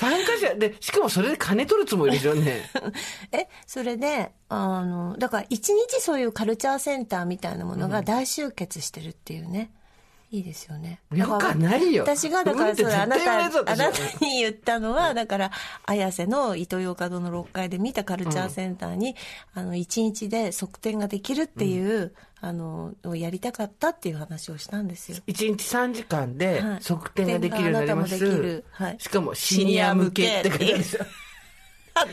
[0.00, 2.70] 参加者でしかもそれで金取るつもりでしょうね。
[3.32, 9.70] えそれであのだから一日そういうカルチャーセンターみたいなものが大集結してるっていうね、
[10.32, 11.00] いいですよね。
[11.12, 12.04] よないよ。
[12.04, 15.50] 私がだからそれあなたあなたに言ったのはだから
[15.86, 19.16] 綾瀬のイトーヨーカドーの6階で見たカルチャーセンターに、
[19.54, 25.18] あの1日で側転ができるっていう、あのをやりたかったっていう話をしたんですよ。
[25.26, 26.80] 1日3時間ではい。
[26.80, 28.64] 側転ができるようになります、側転があなたもできる。
[28.70, 28.96] はい。
[29.00, 30.74] しかもシニア向けって書いてある。
[30.76, 31.06] んですよ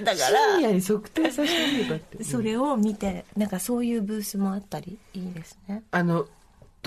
[0.03, 2.23] だかシらニアに側転させてみるかって。
[2.23, 5.83] それを見てなんかそういうブースもあったりいいですね。
[5.91, 6.27] あの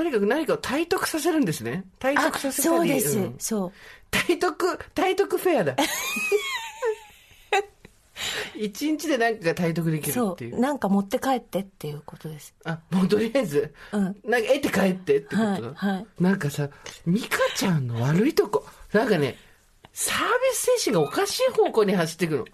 [0.00, 1.84] とにかく何かを体得させるんですね。
[1.98, 3.34] 体あ得させたりそうです、ん。
[3.38, 3.72] そう。
[4.10, 5.76] 体得体得フェアだ。
[8.56, 10.56] 一日で何かが体得できるそっていう。
[10.56, 10.60] う。
[10.60, 12.54] なんか持って帰ってっていうことです。
[12.64, 14.02] あもうとりあえず、うん。
[14.24, 15.42] なんか得て帰ってってこと？
[15.42, 16.06] だ、はいはい。
[16.18, 16.66] なんかさ
[17.06, 18.64] 美香ちゃんの悪いとこ。
[18.94, 19.36] なんかね
[19.92, 22.46] サービス精神がおかしい方向に走っていくの。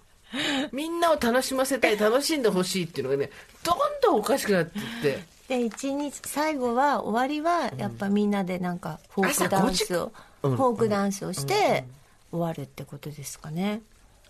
[0.73, 3.29] みんなを楽しませたい楽しんでほしいっていうのがね
[3.63, 10.57] どんどんおかしくなっていってで一日最後は終わりはやっぱみんなでなんかフォークダンスを、朝5時うん。
[10.57, 11.85] フォークダンスをして
[12.31, 13.81] 終わるってことですかね、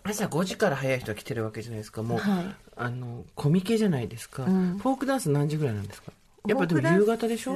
[0.04, 2.04] 朝5時から早い人が来てるわけじゃないですか。
[2.04, 2.56] もう、はい。
[2.76, 4.78] あのコミケじゃないですか、ん。
[4.78, 6.12] フォークダンス何時ぐらいなんですか？
[6.48, 7.56] やっぱでも夕方でしょ？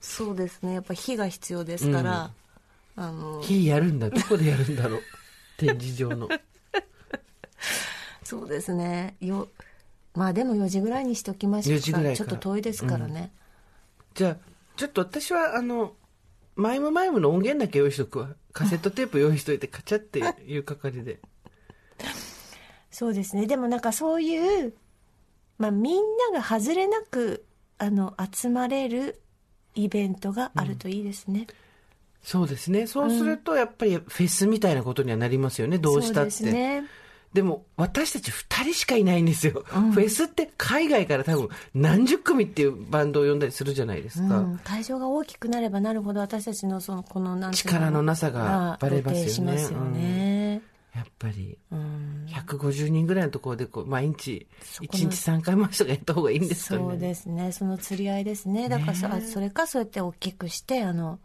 [0.00, 0.74] そうですね。
[0.74, 2.30] やっぱ火が必要ですから、
[2.96, 4.08] あの火やるんだ。
[4.10, 5.00] どこでやるんだろう。
[5.58, 6.28] 展示場の。
[8.24, 9.14] そうですね。
[9.20, 9.48] よ
[10.14, 13.32] まあでも4時ぐらいにしておきましょう4時ぐらいからちょっと遠いですからね、
[14.14, 14.36] じゃあ
[14.76, 15.94] ちょっと私はあの
[16.54, 18.30] マイムマイムの音源だけ用意しとくわ。
[18.52, 21.20] カセットテープ用意しといてカチャっていう係で。
[22.90, 23.46] そうですね。
[23.46, 24.74] でもなんかそういう、
[25.58, 27.46] まあ、みんなが外れなく
[27.78, 29.22] あの集まれる
[29.74, 31.46] イベントがあるといいですね、
[32.22, 32.86] そうですね。
[32.86, 35.78] そうするとやっぱりフェスみたいなことにはなりますよね。
[35.78, 36.30] どうしたって。
[36.30, 36.84] そうですね
[37.32, 49.24] でも私たち2人しかいないんですよ、フェスって海外から多分何十組っていうバンドを呼んだりするじゃないですか、うん、会場が大きくなればなるほど私たちのそのこのなん力のなさがバレますよね。
[49.24, 50.62] 露呈しますよね、
[50.94, 52.26] やっぱりうん。
[52.28, 56.80] 150人ぐらいのところでこう毎日そこ1の日3回回しとかやった方がいいんですかね。
[56.82, 57.52] そうですね。
[57.52, 58.68] その釣り合いですね。
[58.68, 61.18] だからそ,、あそれかそうやって大きくしてあの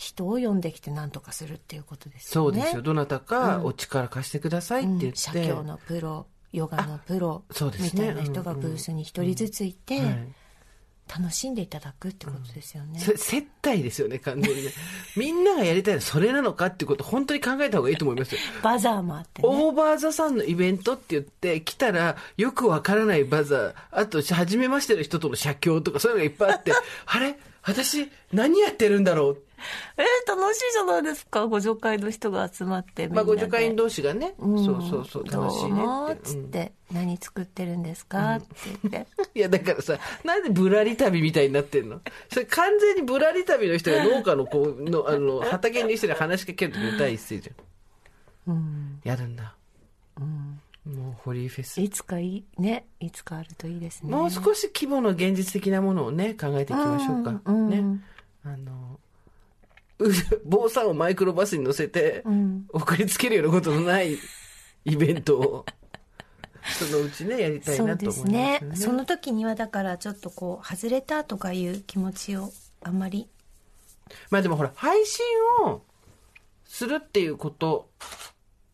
[0.00, 2.56] 人を呼んできて何とかするっていうことですよね。
[2.56, 2.80] そうですよ。
[2.80, 5.08] どなたかお力貸してくださいって言うん。
[5.10, 7.90] って、写経のプロヨガのプロそうですね。
[7.92, 10.34] みたいな人がブースに一人ずついて、はい。
[11.18, 14.70] 楽しんでいただくってことですよね、それ接待ですよね完全にね。
[15.16, 18.40] みんながやりたいのはそれなのかっていうこと本当に考えた方がいいと思いますよ。
[18.62, 19.48] バザーもあってね。
[19.48, 26.72] オーバーザさんのイベントって言って来たらよくわからないバザーあと初めましての人との写経とかそういうのがいっぱいあって
[27.06, 27.36] あれ？
[27.62, 29.42] 私、何やってるんだろう？
[29.96, 31.46] えー、楽しいじゃないですか。
[31.46, 33.24] ご助会の人が集まってまあ。
[33.24, 36.18] ご助会員同士がね、うんそうそうそう、楽しいねどうもって。
[36.18, 38.36] うんつって、何作ってるんですか？
[38.36, 38.46] って
[38.90, 39.10] 言って。
[39.38, 42.00] いや、だからさ、なんでぶらり旅みたいになってんの？
[42.32, 48.54] それ完全にぶらり旅の人が農家の子の、 あの、畑に人に話しかけるとき第一声じゃん。
[48.54, 49.00] うん。
[49.04, 49.54] やるんだ。
[50.18, 50.60] うん。
[50.86, 51.80] もう、ホリーフェス。
[51.80, 54.10] いつかいい、ね、いつかあるといいですね。
[54.10, 57.40] もう少し規模の現実的なものをね、考えていきましょうか。
[57.44, 57.84] うんね。
[58.44, 59.09] あの、う
[60.44, 62.66] 坊さんをマイクロバスに乗せてうん。
[62.70, 64.16] 送りつけるようなことのない
[64.84, 65.66] イベントを、
[66.62, 68.98] そのうちね、やりたいそうなとですね思いますよね。
[68.98, 72.50] その時にはだからちょっとこう外れたとかいう気持ちを
[72.82, 73.28] あんまり
[74.30, 75.24] まあでもほら、配信
[75.64, 75.82] を
[76.64, 77.88] するっていうこと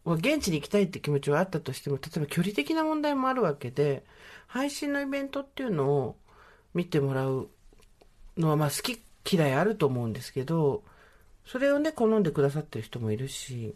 [0.05, 4.05] は、現地に行きたいって気持ちはあったとしても、例えば距離的な問題もあるわけで、
[4.47, 6.17] 配信のイベントっていうのを
[6.75, 7.49] 見てもらう
[8.37, 10.83] のは、まあ好き嫌いあると思うんですけど、
[11.47, 13.75] それをね、好んでくださってる人もいるし、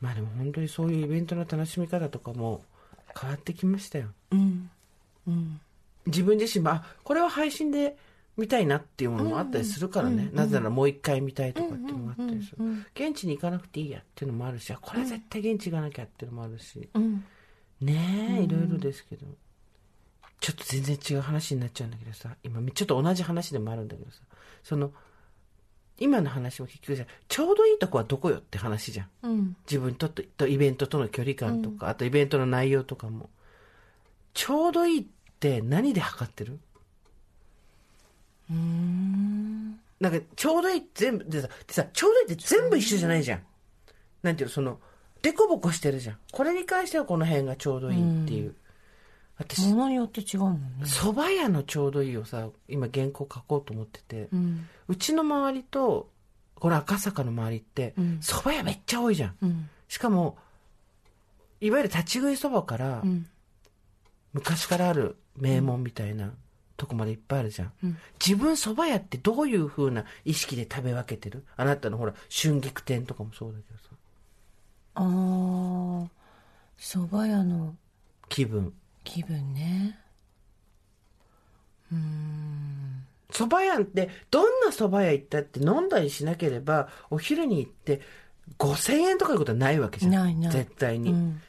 [0.00, 2.62] まあでも本当にそういうイベントの楽しみ方とかも
[3.20, 4.08] 変わってきましたよ。
[4.30, 4.70] うん
[5.26, 5.60] うん
[6.06, 7.98] 自分自身も、あ、これは配信で
[8.38, 10.30] 見たいなっていうものもあったりするからね。
[10.32, 12.64] なぜならもう一回見たいとかっていうのもあったりする。
[12.94, 16.88] 現地に行かなくていいやっていうのもあるし、あこれは絶対現地行かなきゃっていうのもあるし。
[16.94, 17.24] うん
[17.80, 19.26] ねえ、いろいろですけど。
[20.40, 24.18] ちょっと全然違う話になっちゃうんだけどさ、今ちょっと同じ話でもあるんだけどさ、
[24.62, 24.92] その、
[25.98, 29.08] 今の話も結局じゃんちょうどいいとこはどこよって話じゃん。
[29.22, 33.30] うん自分ととイベントとの距離感とか、あとイベントの内容とかも。
[34.34, 35.04] ちょうどいいっ
[35.40, 36.58] て何で測ってる？
[38.50, 43.42] うんなんか、ちょうどいいって全部、でさ、でさ、ちょうどいいって全部一緒じゃないじゃん。
[44.22, 44.78] なんていうの、その、
[45.22, 46.18] デコボコしてるじゃん。
[46.30, 48.54] これに関してはこの辺がちょうどいいっていう。
[49.38, 56.08] 私、ものによって違うもんね蕎麦屋のちょうどいいをさ、今原稿書こうと思ってて、うんうちの周りと、
[56.56, 59.36] これ赤坂の周りってうん、蕎麦屋めっちゃ多いじゃん。
[59.42, 60.36] うんしかも、
[61.60, 63.26] いわゆる立ち食いそばからう、ん
[64.32, 66.32] 昔からある名門みたいな
[66.76, 67.72] とこまでいっぱいあるじゃん。
[67.84, 71.44] うん自分蕎麦屋ってどういう風な意識で食べ分けてる？
[71.56, 73.84] あなたのほら、春菊店とかもそうだけどさ。
[74.96, 75.04] ああ
[76.78, 77.76] 蕎麦屋の
[78.28, 78.72] 気分。
[79.08, 79.98] 気分ね。
[81.92, 83.04] うん。
[83.30, 88.00] 蕎麦屋って、どんな蕎麦屋行ったって飲んだりしなければ、お昼に行って
[88.58, 90.12] 5000円とかいうことはないわけじゃん。
[90.12, 90.52] ないない。
[90.52, 91.10] 絶対に。
[91.12, 91.40] うん。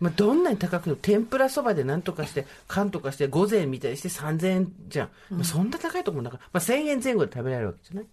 [0.00, 8.06] まあ、どんなに高くても天ぷらそばで何とかして缶とかして午前みたいにして3000円じゃん、まあ、そんな高いとこもだから、まあ、1000円前後で食べられるわけじゃない？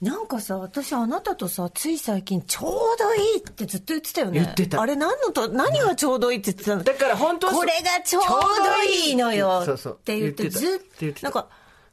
[0.00, 4.40] なんかさ私あなたとさつい最近ちょうどいいってずっと言ってたよね。
[4.40, 4.80] 言ってた。
[4.80, 6.84] あれ何のと何がちょうどいいって言ってたの？
[6.84, 9.98] だから本当これがちょうどいいのよそうそう。
[10.00, 11.26] って言ってずっ言ってた。
[11.26, 11.48] なんか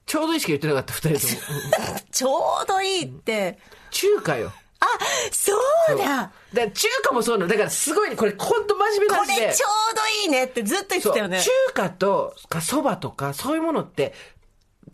[0.06, 2.00] ちょうどいいしか言ってなかった2人とも。
[2.12, 3.58] ちょうどいいって。
[3.90, 4.54] 中華よ。
[4.80, 4.86] あ
[5.32, 5.54] そ
[5.96, 6.06] うだ。
[6.06, 7.50] だから中華もそうなの。
[7.50, 9.48] だからすごいねこれ本当真面目なこ話で。
[9.48, 11.42] れちょうどいいねってずっと言ってたよね。
[11.42, 14.14] 中華とかそばとかそういうものって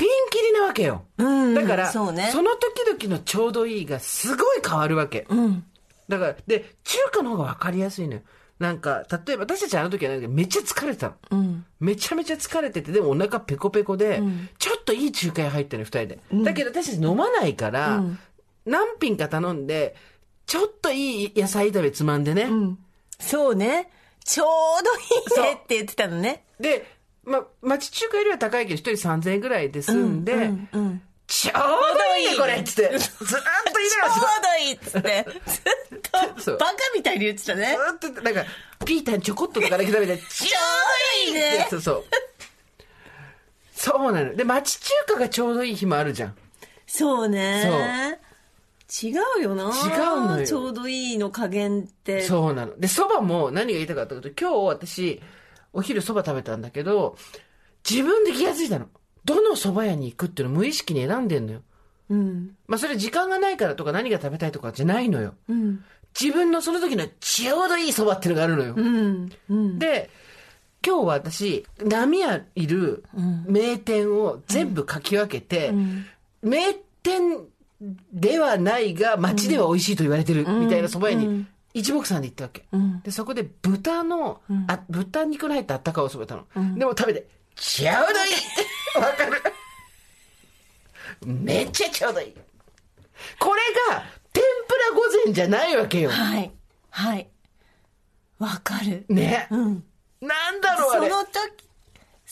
[0.01, 2.31] ピンキリなわけよ、うんだからそうね。
[2.33, 5.63] の時々のちょうどいいがすごい変わるわけ、うん。
[6.07, 8.21] だからで中華の方が分かりやすいのよ。
[8.57, 11.13] なんか例えば私たちあの時はなんかめっちゃ疲れてたの。
[11.29, 11.65] うん。
[11.79, 14.49] めちゃめちゃ疲れててでもお腹ペコペコで、ん。
[14.57, 18.19] ちょっといい中華屋入ったのよ二人で、だけど私たち飲まないから、うん。
[18.65, 19.95] 何品か頼んで
[20.47, 22.79] ちょっといい野菜炒めつまんでね、うん。
[23.19, 23.91] そうね。
[24.23, 24.47] ちょう
[25.37, 26.45] どいいねって言ってたのね。
[26.59, 26.87] で、
[27.23, 32.55] ま、町中華よりは高いけど、一人3000円ぐらいで済んで、うんうんちょうどいいね、これ。
[32.55, 32.97] っつって。
[32.97, 35.25] ずーっと言いちょうながらどいいっつって。
[35.47, 36.57] ずっそう。
[36.57, 37.77] とバカみたいに言ってたね。
[38.01, 38.43] ずーっと、なんか、
[38.85, 40.57] ピータンちょこっととかだけ食べて、ちょちょ
[41.25, 42.03] うどいいねそうそう。
[43.73, 44.35] そうなの。
[44.35, 46.35] で、町中華がちょうどいい日もあるじゃん。
[46.85, 48.19] そうね。
[49.01, 49.63] 違うよな。
[49.63, 50.45] 違うのよ。
[50.45, 52.23] ちょうどいいの加減って。
[52.23, 52.77] そうなの。
[52.77, 55.21] で、蕎麦も何が言いたかったかというと、今日私、
[55.73, 57.17] お昼蕎麦食べたんだけど、
[57.89, 58.87] 自分で気がついたの。
[59.25, 61.61] どの蕎麦屋に行くっていうのを無意識に選んでんのよ。
[62.09, 65.35] うんまあそれ時間がないからとか何が食べたいとかじゃないのよ。
[65.47, 65.83] うん
[66.19, 68.73] 自分のその時のちょうどいい蕎麦っていうのがあるのよ。
[68.75, 70.09] うんうんで、
[70.85, 73.05] 今日は私、波屋いる
[73.45, 76.05] 名店を全部書き分けて、ん
[76.41, 77.45] 名店
[78.11, 82.65] ではないが街では美味しいと言われてるみたいな蕎麦屋に一目散で行ったわけ。
[82.71, 83.01] うん。
[83.01, 86.77] で、そこで豚の、あ、豚肉の入ったあったかいお蕎麦食べたの。
[86.77, 88.99] でも食べて、ちょうどいい。
[88.99, 89.43] わかる。
[91.25, 92.35] めっちゃちょうどいい。
[93.39, 94.03] これが、
[94.33, 96.09] 天ぷら御膳じゃないわけよ。
[96.09, 96.51] はい。
[96.89, 97.29] はい。
[98.39, 99.05] わかる。
[99.07, 99.47] ね。
[99.51, 99.83] うん。
[100.19, 101.09] なんだろうあれ。
[101.09, 101.71] その時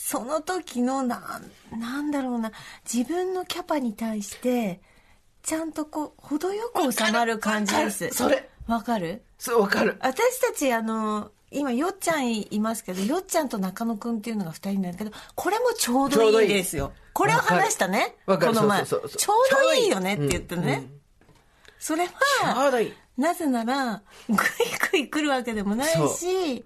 [0.02, 2.50] その時のなんなんだろうな。
[2.90, 4.80] 自分のキャパに対して
[5.42, 8.08] ちゃんとこう程よく収まる感じです。
[8.10, 9.22] それわかる？
[9.38, 9.96] そうわかる。
[10.00, 16.92] 私たちあの今よっちゃんいますけどよっちゃんと中野くんっていうのが二人なんだけどこれもちょうどいいですよ。
[17.12, 18.14] これを話したね。
[18.26, 18.86] この前。
[18.86, 21.00] ちょそうどいいよねって言ってね、うんうん。
[21.78, 22.70] それは
[23.16, 24.38] なぜならグイ
[24.92, 26.64] グイ来るわけでもないし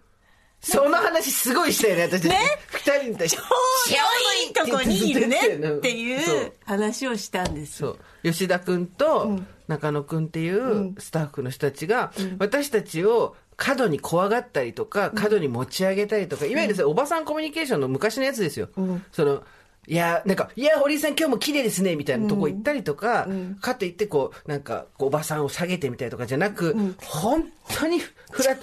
[0.65, 2.29] その話すごいしたよね私。
[2.29, 2.39] ね？
[2.71, 3.37] 二人に対して。
[3.37, 5.41] ちょうどいいとこにいるねっ
[5.81, 7.79] てそいうう話をしたんです。
[7.79, 7.99] そう。
[8.25, 18.69] 吉田君と中野君っていうスタッフの人たちが、私たちを過度に怖がったりとか過度に持ち上げたりとか、いわゆるおばさんコミュニケーションの昔のやつですよ、
[19.13, 19.45] その
[19.87, 23.29] いやなんか「いや堀井さん今日も綺麗ですね」みたいなとこ行ったりとか、
[23.61, 27.47] かといってこうなんかおばさんを下げてみたりとかじゃなく、本
[27.79, 28.59] 当にフラッ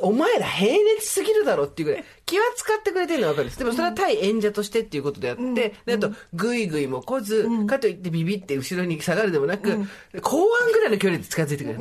[0.00, 3.58] お前ら平熱すぎるだろっていうぐらい気は使ってくれてるのは分かるんです。
[3.58, 9.78] でもそれは対演者としてっていうことであって、であとグイグイも来ず、かといってビビって後ろに下がるでもなく、
[10.22, 11.80] 公安ぐらいの距離で近づいてくれる、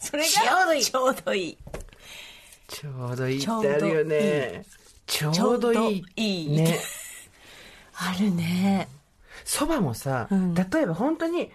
[0.00, 0.84] それがちょうどいい。
[0.84, 1.56] ちょうどいい。
[2.68, 4.64] ちょうどいいってあるよね。
[5.06, 5.36] ちょうどいい。
[5.36, 6.78] ちょうどいいね
[7.98, 8.88] あるね。
[9.44, 11.50] そばもさ、例えば本当に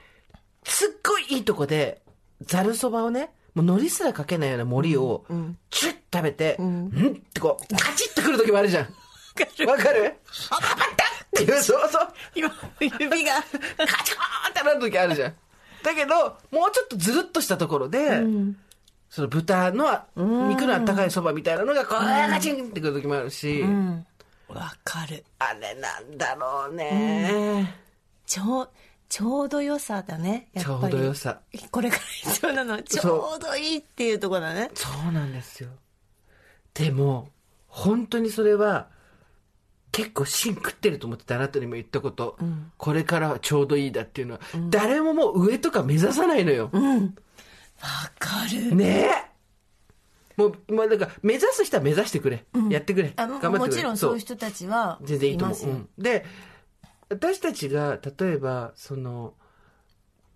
[0.64, 2.02] すっごいいいとこで
[2.42, 5.26] ざるそばをねもう海苔すらかけないような森を
[5.70, 6.90] チュッ食べて、うん、っ
[7.34, 8.84] てこうカチッとくる時もあるじゃん。
[9.68, 10.16] わかる。
[10.50, 12.08] あパパッっていうそうそう。
[12.36, 13.36] 今指が。
[13.36, 15.34] カチコーンってなる時あるじゃん。
[15.84, 18.22] だけどもうちょっとずるっとしたところで、
[19.10, 23.64] その豚の肉のあったかいそばみたいなのがこうガチンってくる時もあるし、
[24.54, 25.24] わかる。
[25.40, 27.76] あれなんだろうね、
[28.26, 28.70] ちょう
[29.10, 30.94] ちょうど良さだねやっぱり。
[30.94, 31.42] ちょうど良さ。
[31.70, 34.70] これから必要なのはちょうどいいっていうところだね。
[34.74, 35.70] そうなんですよ。
[36.74, 37.30] でも
[37.68, 38.88] 本当にそれは
[39.92, 42.38] 結構芯食ってると思っててあなたにも言ったこと、
[42.78, 46.72] これからはちょうどいいだっていうのは、誰ももう上とか目指さないのよ、わ
[48.18, 48.74] かる。
[48.74, 49.10] ね。
[49.10, 49.31] え
[50.38, 53.14] もう、もうだから目指す人は目指してくれ、やってくれ。
[53.16, 53.60] あ頑張ってくれ。
[53.60, 54.14] もちろんそう。
[54.14, 55.58] いう人たちは全然いいと思う。
[55.60, 55.90] うん。
[55.98, 56.26] で、
[57.10, 59.34] 私たちが、例えば、その、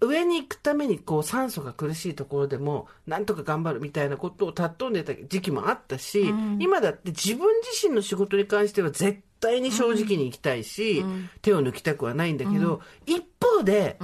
[0.02, 11.04] 上に行くためにこう酸素が苦しいところでもなんとか頑張るみたいなことを尊んでた時期もあったし、今だって自分自身の仕事に関しては絶対に正直に行きたいし、
[11.42, 13.98] 手を抜きたくはないんだけど、一方で、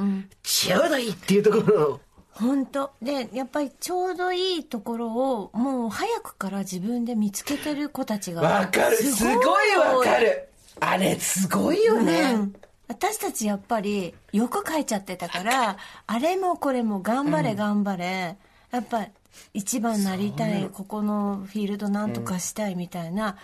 [0.43, 1.99] ちょうどいいっていうところを
[2.33, 2.91] 本当。
[3.01, 8.97] でやっぱりちょうどいいところをもう早くから自分で見つけてる子たちがわかる。
[8.97, 9.33] すご
[9.65, 10.47] いわかる。
[10.79, 12.55] あれすごいよね、うん。
[12.87, 18.37] 私たちやっぱり欲書いちゃってたからあれもこれも頑張れ頑張れ、
[18.71, 19.07] やっぱ
[19.53, 23.37] 一番なりたいここのフィールドなんとかしたいみたいな、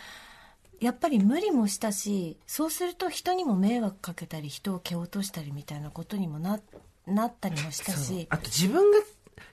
[0.80, 6.60] やっぱり無理もしたしそうすると人にも迷惑かけたり人を蹴落としたりみたいなことにもな
[7.08, 8.28] なったりもしたし。
[8.30, 9.00] あと自分が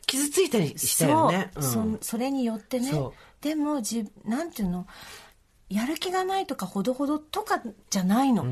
[0.07, 1.51] 傷ついたりしたよね。
[1.59, 1.99] そう、うん。
[2.01, 2.93] そそれによってね。
[3.41, 4.87] でもじなんていうの？
[5.71, 8.45] やる気がないとかほどほどとかじゃないの、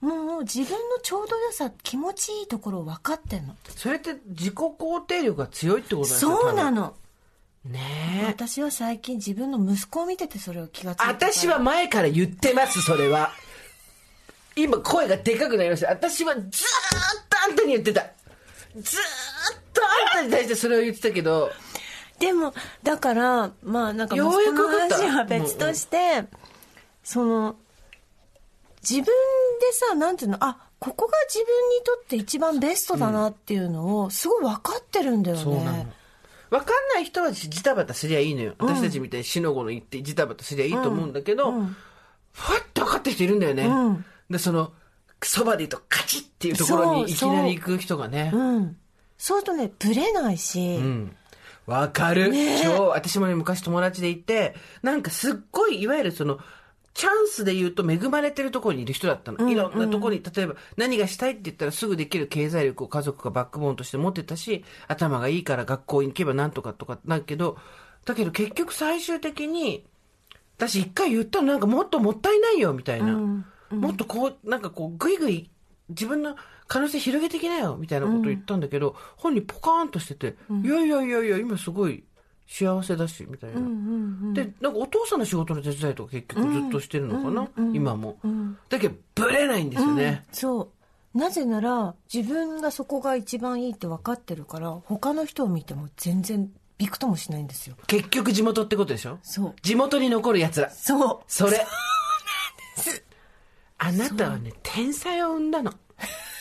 [0.00, 3.54] もう自分のちょうど良さ気持ちいいところを分かってんの。
[3.68, 6.94] それって自己肯定力が強いってことですよそうなの。
[7.64, 8.22] ね。
[8.24, 13.30] え私は最近自分の息子を見ててそれを気がついた私は前から言ってますそれは。
[14.56, 15.88] 今声がでかくなりました。
[15.90, 18.04] 私はずーっとあんたに言ってた
[18.76, 19.80] ずーっと
[20.14, 21.50] あんたに対してそれを言ってたけど。
[22.18, 26.24] でもだからまあなんか息ようや子の話は別として、
[27.02, 27.56] その
[28.80, 29.10] 自分で
[29.72, 35.86] さなんていうのあここが自分にとって一番ベストだなっていうのをすごい分かってるんだよね、そうなの。
[36.50, 41.52] 分かんない人はジタバタすりゃいいのよ、私たちみたいに死の子の言ってジタバタすりゃいいと思うんだけど、
[42.32, 44.04] ふわっと分かってる人いるんだよね、ん。
[44.30, 44.72] でその
[45.26, 48.30] そばで言うとカチッっていうところにいきなり行く人がね。
[48.32, 48.36] う。
[48.60, 48.76] ん。
[49.18, 51.16] そうするとねブレないし、うん。
[51.66, 52.32] わかる、
[52.62, 56.40] 超私もね昔友達でいてなんかすっごいいわゆるその
[56.94, 67.56] チャンスで言うと恵まれてるところにいる人だったの、いろんなところに例えば何がしたいって言ったらすぐできる経済力を家族がバックボーンとして持ってたし頭がいいから学校に行けばなんとかとかなるけど
[68.04, 69.86] だけど結局最終的に
[70.58, 73.18] 私一回言ったのなんかもっともったいないよみたいな、
[73.72, 75.50] もっとこうなんかこうグイグイ
[75.88, 76.36] 自分の
[76.68, 82.04] 可能性広げていきなよみたいなこと言ったんだけど、本人ポカーンとしてて、いやいやいやいや今すごい
[82.46, 83.60] 幸せだしみたいな、
[84.32, 88.18] でなんかお父さんの仕事の手伝いとか結局ずっとしてるのかな、今も、
[88.68, 90.70] だけどブレないんですよね、そ
[91.14, 91.18] う。
[91.18, 97.76] なぜなら自分がそこが一番いいって分かってるから他の人を見ても全然びくともしないんですよ。
[97.86, 99.18] 結局地元ってことでしょ？
[99.22, 99.54] そう。
[99.60, 100.70] 地元に残るやつら。
[100.70, 101.20] そう。
[101.26, 101.66] それ
[103.84, 105.72] あなたはね天才を生んだの。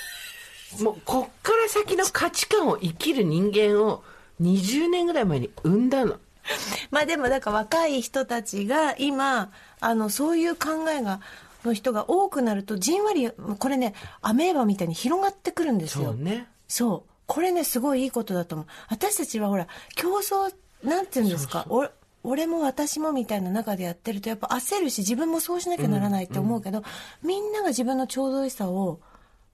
[0.81, 4.03] もうこっから先の価値観を生きる人間を
[4.41, 6.17] 20年ぐらい前に生んだの。
[6.91, 11.19] まあでもだから若い人たちが今あのそういう考えが
[11.65, 16.05] の人が多くなるとじんわりこれねアメーバみたいに広がってくるんですよ。
[16.05, 16.47] そうね。
[16.67, 17.11] そう。
[17.27, 18.67] これねすごいいいことだと思う。
[18.89, 21.65] 私たちはほら競争なんていうんですか？
[21.69, 21.87] お
[22.23, 26.83] 俺も私もみたいな中でやってるとやっぱ焦るし自分もそうしなきゃならないって思うけど、
[27.23, 28.99] みんなが自分のちょうどいいさを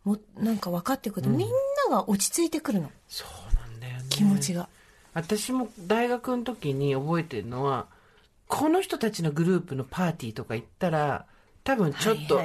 [0.04, 1.48] もなんか分かってくると、みん
[1.90, 2.92] なが落ち着いてくるの。
[3.08, 4.06] そうなんだよね。
[4.10, 4.70] 気持ちが、
[5.14, 7.88] 私も大学の時に覚えてるのは
[8.48, 11.26] この人たちのグループのパーティーとか行ったら
[11.64, 12.40] 多分ちょっと、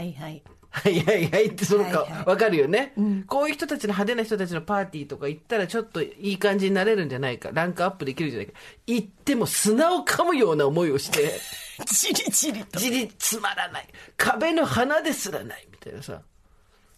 [0.72, 2.24] は いはいはいってそのか、はいはい。
[2.24, 3.22] わかるよね、うん。
[3.24, 7.50] こういう人たちの派手な人たちのパーティーとか行ったらちょっといい感じになれるんじゃないか。
[7.52, 8.54] ランクアップできるんじゃないか。
[8.86, 11.38] 行っても砂を噛むような思いをして。
[11.86, 12.80] チリチリと。
[12.80, 13.88] じりつまらない。
[14.16, 16.22] 壁の花ですらないみたいなさ。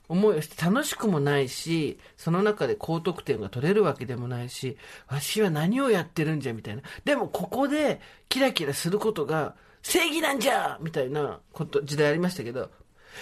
[0.09, 4.77] 思いをして楽しくもないしその中で高得点が取れるわけでもないし
[5.09, 6.83] わしは何をやってるんじゃみたいな。
[7.05, 12.71] でもここでキラキラすることが正義なんじゃみたいなこと時代ありましたけど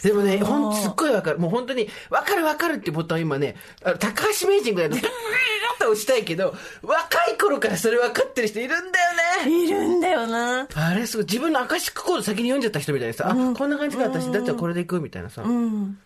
[0.03, 1.39] でもね、ほんすっごいわかる。
[1.39, 9.65] もう本当に、わかるわかるってボタンを今ね、あの高橋名人ぐらいの、と押したいけど、若い頃からそれ分かってる人いるんだよね。
[9.65, 11.27] いるんだよなあれすごい。
[11.27, 15.43] 自分のアカシックコード先に読んじゃった人みたいなさ、あ、こんな感じか私、だったらこれでいくみたいなさ。
[15.43, 15.99] わ、うん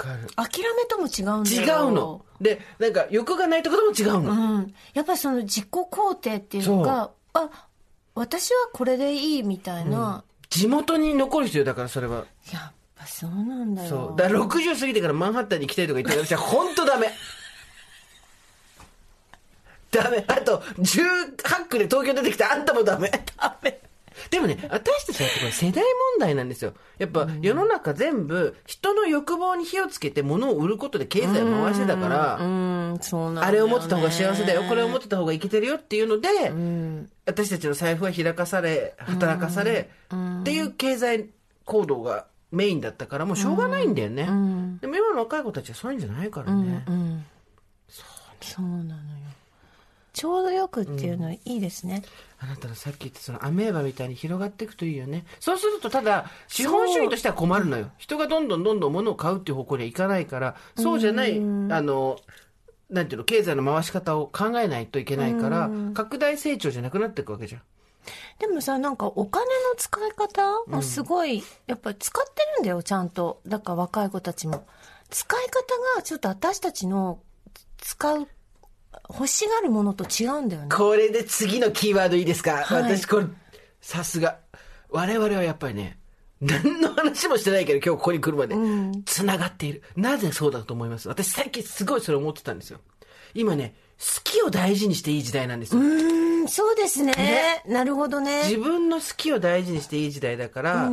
[0.00, 0.26] かる。
[0.36, 2.24] 諦めとも違うんだ違ようの。
[2.40, 4.32] で、なんか欲がないところも違うの。
[4.32, 7.68] うん、やっぱりその自己肯定っていうのがあ
[8.14, 12.24] 私はこれでいいみたいな、地元に残る人よ、だからそれは。
[12.52, 14.16] やっぱそうなんだよそう。
[14.16, 17.10] だから60過ぎてからマンハッタンに行きたいとか言ってる私は本当ダメ。
[19.90, 20.24] ダメ。
[20.28, 23.10] あと、18区で東京出てきたあんたもダメ。
[23.36, 23.80] ダメ。
[24.30, 26.74] でもね、私たちはこれ世代問題なんですよ。
[26.98, 39.88] やっぱ世の中全部人の欲望に火をつけて物を売ることで経済を回してたから、うんそうなんだよねあれを持ってた方が幸せだよ、これを持ってた方がいけてるよっていうので、うん私たちの財布は開かされ、働かされ、
[40.40, 41.30] っていう経済
[41.64, 44.24] 行動がメインだったから、もうしょうがないんだよね。
[44.24, 46.84] んでも今の若い子たちはそういうんじゃないからね。
[46.88, 47.24] うん
[48.42, 48.94] そうなのよ
[50.12, 52.02] ちょうどよくっていうのはいいですね、
[52.40, 55.24] あなたのさっき言ったそのアメーバみたいに広がっていくといいよね。
[55.38, 57.90] そうするとただ、資本主義としては困るのよ。
[57.96, 62.18] 人がどんどんどんどん物を買うっていう方向にはいかないから、そうじゃない、あの、
[62.90, 67.62] なんていうの、経済の回し方を考えないといけないから、拡大成長じゃなくなっていくわけじゃん。
[68.38, 73.40] でもさなんかお金の使い方もすごい、やっぱり使ってるんだよちゃんと。
[73.46, 74.66] だから若い子たちも。
[75.10, 77.20] 使い方がちょっと私たちの
[77.78, 78.28] 使う
[79.08, 80.68] 欲しがるものと違うんだよね。
[80.70, 82.82] これで次のキーワードいいですか、はい。
[82.82, 83.26] 私これ、
[83.80, 84.38] さすが。
[84.88, 85.98] 我々はやっぱりね、
[86.40, 88.54] 何の話もしてないけど今日ここに来るまで、
[89.04, 89.82] つながっている。
[89.96, 91.08] なぜそうだと思います？
[91.08, 92.80] 私最近すごいそれ思ってたんですよ。
[93.34, 93.89] 今ね、好
[94.24, 95.80] きを大事にしていい時代なんですよ。
[95.80, 97.62] うんそうですね。
[97.66, 98.44] なるほどね。
[98.44, 100.90] 自分の好きを大事にしていい時代だから、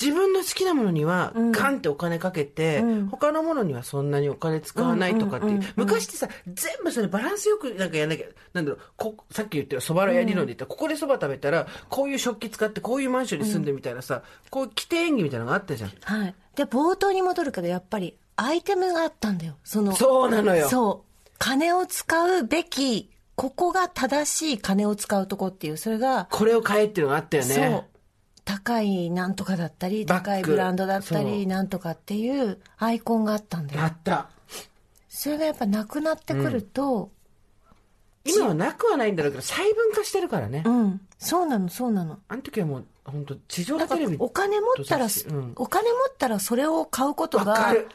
[0.00, 15.90] 自分の好きなものにはガンってお金かけて、他のものにはそんなにお金使わないとかっていう、昔ってさ全部それバランスよくなんかやんなきゃなんだろうこさっき言ったそば屋理論で言ったら、ここでそば食べたらこういう食器使ってこういうマンションに住んでみたいなさ、こういう規定演技みたいなのがあったじゃん。
[16.02, 16.34] はい。
[16.54, 19.56] で冒頭に戻るけどやっぱりアイテムがあったんだよ。
[19.64, 20.68] そのそうなのよ。
[20.68, 21.07] そう
[21.38, 27.54] 金を使うべきここが正しい金を使うとこっていうそれがこれを買えっていうのがあったよね。
[27.54, 27.84] そう。
[28.44, 33.82] 高いなんとかだったり高いブランドだったりなんとかっていうアイコンがあったんだよ。
[33.82, 34.30] あった。
[35.08, 37.10] それがやっぱなくなってくると
[38.24, 42.18] 今はなくはないんだろうけど細分化してるからね、うん、そうなのそうなの。
[42.28, 45.52] あの時はもう本当地上テレビお金持ったら、うん。
[45.56, 47.88] お金持ったらそれを買うことがる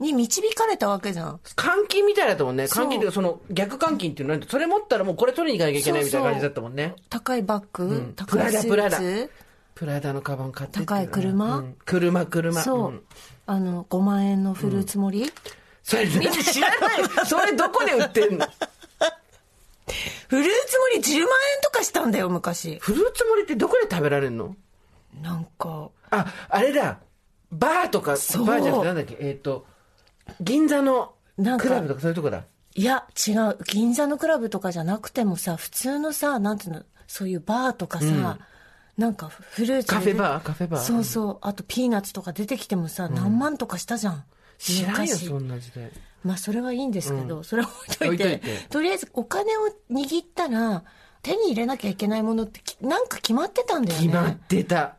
[0.00, 1.40] に導かれたわけじゃん。
[1.56, 2.66] 監禁みたいだったもんね。
[2.66, 2.88] そう。
[2.88, 6.94] 監禁っていうかその逆監禁っていうのそれ持ったらもうこれ取りに行かなきゃいけないみたいな感じだったもんね。
[7.10, 8.12] 高いバッグ、ん。
[8.14, 9.30] 高いスプラダーツ
[9.74, 11.58] プラダのカバン買って高い車。
[11.58, 11.76] うん。
[11.84, 12.62] 車、車。
[12.62, 13.02] そう、ん。
[13.46, 15.32] あの5万円のフルーツ盛り、
[15.82, 17.04] それ、知らない。
[17.26, 18.46] それどこで売ってんの？
[20.28, 21.28] フルーツ盛り10万円
[21.62, 22.78] とかしたんだよ昔。
[22.80, 24.56] フルーツ盛りってどこで食べられるの？
[25.22, 25.90] なんか。
[26.10, 26.98] あ、あれだ。
[27.52, 28.46] バーとか、バそう。
[28.46, 29.66] ーじゃなくてなんだっけ、えっ、と、
[30.40, 32.44] 銀座のなんかクラブとかそういうとこだ？
[32.74, 33.58] いや違う。
[33.66, 38.38] 銀座のクラブとかじゃなくてもさ普通のさなんていうのそういうバーとかさ、
[38.96, 40.42] なんかフルーツカフェバー？
[40.42, 40.80] カフェバー？
[40.80, 41.38] そうそう。
[41.42, 44.24] あとピーナッツとか出てきてもさ、何万とかしたじゃん。
[44.58, 45.26] 知らんよ、昔。
[45.26, 45.90] そんな時代。
[46.24, 48.40] まあそれはいいんですけど、それは置いといて。
[48.70, 50.84] とりあえずお金を握ったら
[51.22, 54.06] 手に入れなきゃいけないものってきなんか決まってたんだよね。
[54.06, 54.96] 決まってた。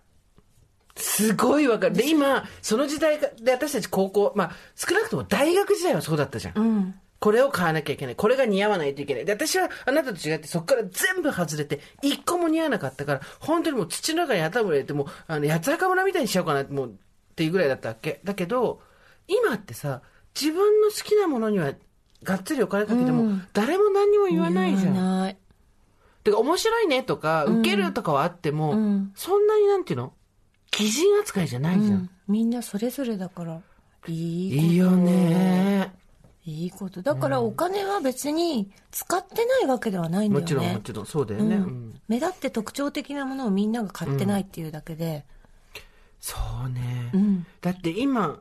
[0.95, 1.95] すごいわかる。
[1.95, 6.57] で、今、その時代で私たち高校、まあ、少なくとも大学時代はそうだったじゃん。
[6.57, 6.95] うん。
[7.19, 8.15] これを買わなきゃいけない。
[8.15, 9.25] これが似合わないといけない。
[9.25, 16.91] で、私はあなたと違ってそこから全部外れて、一個も似合わなかったから、本当にもう土の中に頭を入れて、もう、あの、八つ墓村みたいにしようかなって、もう、っ
[17.35, 18.21] ていうぐらいだったわけ。
[18.23, 18.81] だけど、
[19.27, 20.01] 今ってさ、
[20.39, 21.73] 自分の好きなものには、
[22.23, 24.93] がっつりお金かけても、誰も何にも言わないじゃん。
[24.93, 25.37] 言わない。
[26.23, 30.13] てか、面白いねとか、受けるとかはあっても、うんそんなになんていうの？
[30.77, 31.93] 擬人扱いじゃないじゃん。
[31.93, 32.09] うん。
[32.27, 33.61] みんなそれぞれだから、
[34.07, 34.67] いいこと。
[34.67, 35.93] いいよね。
[36.45, 37.01] いいこと。
[37.01, 40.41] だからお金は別に使ってないわけではないんだよね。
[40.41, 41.55] もちろん、もちろん、そうだよね。
[41.55, 45.25] ううんん目立って特徴的なものをみんなが買ってないっていうだけで、
[46.19, 47.09] そうね。
[47.13, 48.39] うんだって今、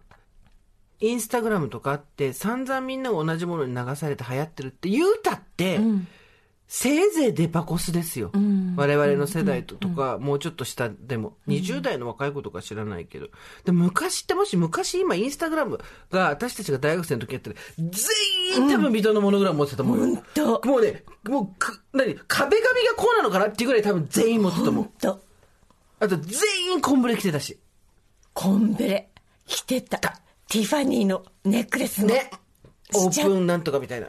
[1.00, 6.06] インスタグラムとかあって、散々みんなが同じものに流されて流行ってるって言うたって、うん
[6.66, 8.30] せいぜいデパコスですよ。
[8.36, 13.28] ん我々の世代ととか、もうちょっと下でも、20代の若い子とか知らないけど。
[13.64, 15.78] で昔ってもし昔今インスタグラム
[16.10, 20.22] が私たちが大学生の時やってる、全員多分水戸のモノグラム持ってたと思うよ。
[20.34, 25.00] 当もうね、もうく、何、壁紙がこうなのかなっていうぐらい多分全員持ってたと思う。
[25.00, 25.20] と、
[26.00, 27.58] あと全員コンブレ着てたし。
[28.32, 29.10] コンベレ、
[29.46, 29.98] 着てた。
[30.48, 32.08] ティファニーのネックレスも。
[32.08, 32.30] ね。
[32.94, 34.08] オープンなんとかみたいな。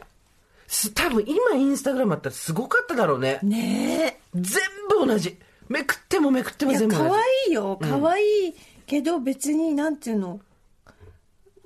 [0.66, 3.38] す多分今インスタグラムあったらすごかっただろうね。
[3.42, 5.38] ね全部同じ。
[5.68, 7.08] めくってもめくっても全部同じ。
[7.08, 7.78] 可好愛いよ。
[7.80, 8.54] 可愛い
[8.86, 10.40] けど別に、なんていうの。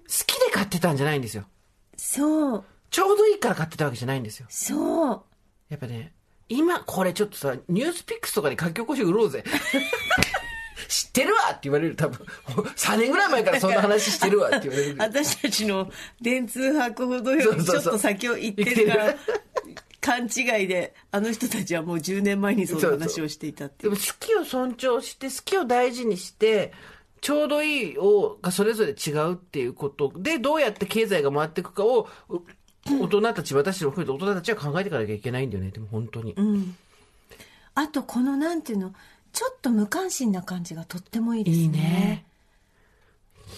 [0.08, 1.44] きで買ってたんじゃないんですよ。
[1.96, 4.46] そう、ちょうどいいから買ってたわけじゃないんですよ。
[4.48, 5.22] そう。
[5.68, 6.12] やっぱね、
[6.48, 9.44] 今これちょっとさ、ニュースピックスとかに書き起こし売ろうぜ。
[10.90, 12.26] 知ってるわって言われる多分。
[12.74, 14.96] 3年ぐらい前からそんな話してるわって言われる。
[14.98, 15.88] 私たちの
[16.20, 19.16] 電通博ほどよりちょっと先を行ってるから、
[20.00, 23.94] 勘違いで、あの人たちはもう10年前にその話をしていたっていう。
[23.94, 26.72] でも好きを尊重して、好きを大事にして、
[27.20, 32.40] ちょうどいいをがそれぞれ違うっていうことで、どうやって経済が回っていくかを、う
[32.84, 36.32] 大人たち、私の含めて大人たちは考えていかなきゃいけないんだよね、でも本当に。
[36.32, 36.76] うん。
[37.74, 38.94] あと、このなんていうの、
[39.32, 41.62] ちょっと無関心な感じがとってもいいですね。
[41.62, 42.26] いいね。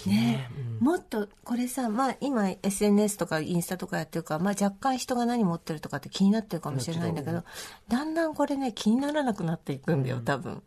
[0.07, 0.51] ね、
[0.81, 7.45] もっとこれさ、まあ、今 SNS とかインスタとかやってるから、まあ、若干人が何持ってるとかって気になってるかもしれないんだけど
[7.89, 10.63] だんだんこれね気にならなくなっていくんだよ多分。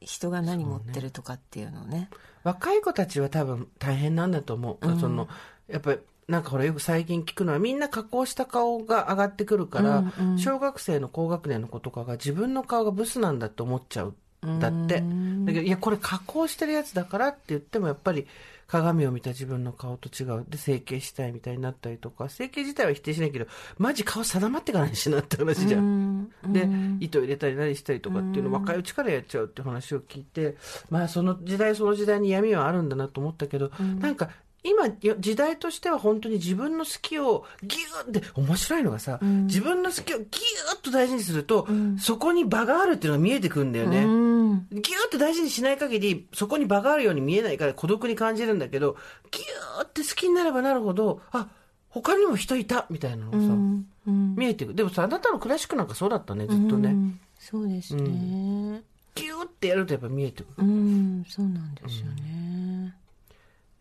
[0.00, 2.10] 人が何持ってるとかっていうのね。
[2.44, 5.00] 若い子たちは多分大変なんだと思う。
[5.00, 5.28] その、
[5.68, 10.38] やっぱり、なんかほらよく最近聞くのはみんな加工した顔が上がってくるから、うんうん。
[10.38, 14.14] 小学生の高学年の子とかが自分の顔がブスなんだって思っちゃう。
[14.58, 15.02] だって。
[15.44, 18.26] だけど、いや、これ加工してるやつだからって言ってもやっぱり
[18.66, 20.44] 鏡を見た自分の顔と違う。
[20.48, 23.46] で、整形したいみたいになったりとか、整形自体は否定しないけど、
[23.78, 26.28] マジ顔定まってからにしなって話じゃん。
[26.48, 26.68] で、
[27.00, 30.56] 糸入れたり何したりとかっていうのを若いうちからやっちゃうって話を聞いて、
[30.90, 33.70] まあその時代その時代に闇はあるんだなと思ったけど、
[34.00, 34.30] なんか
[34.64, 40.28] 今よ時代としては本当に自分の好きをギューって面白いのがさ、自分の好きをギュー
[40.76, 41.68] ッと大事にすると、
[42.00, 44.04] そこに場があるっていうのが見えてくるんだよね。
[44.04, 44.25] うん
[44.70, 48.96] ギューって大事にしない限り、そこに場があるように見えないから孤独に感じるんだけど、
[49.30, 51.48] ギューって好きになればなるほど、あ、
[51.88, 54.34] 他にも人いたみたいなのがさ、うんうん。
[54.36, 54.74] 見えてくる。
[54.74, 56.90] でもさ、あなたのクラシックなんかそうだったね、ずっとね。
[56.90, 58.82] うんそうですね。
[59.14, 62.94] ギューってやるとやっぱ見えてくうん、そうなんですよね、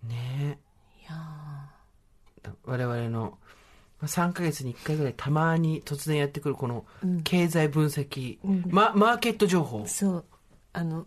[0.03, 0.09] る。
[0.09, 0.59] ね。
[1.01, 3.37] いや我々の、
[3.99, 6.85] まあ3ヶ月に1回ぐらいたまに突然やってくるこの
[7.23, 9.81] 経済分析、ま、マーケット情報。
[9.81, 10.25] ー、そう
[10.75, 11.05] あの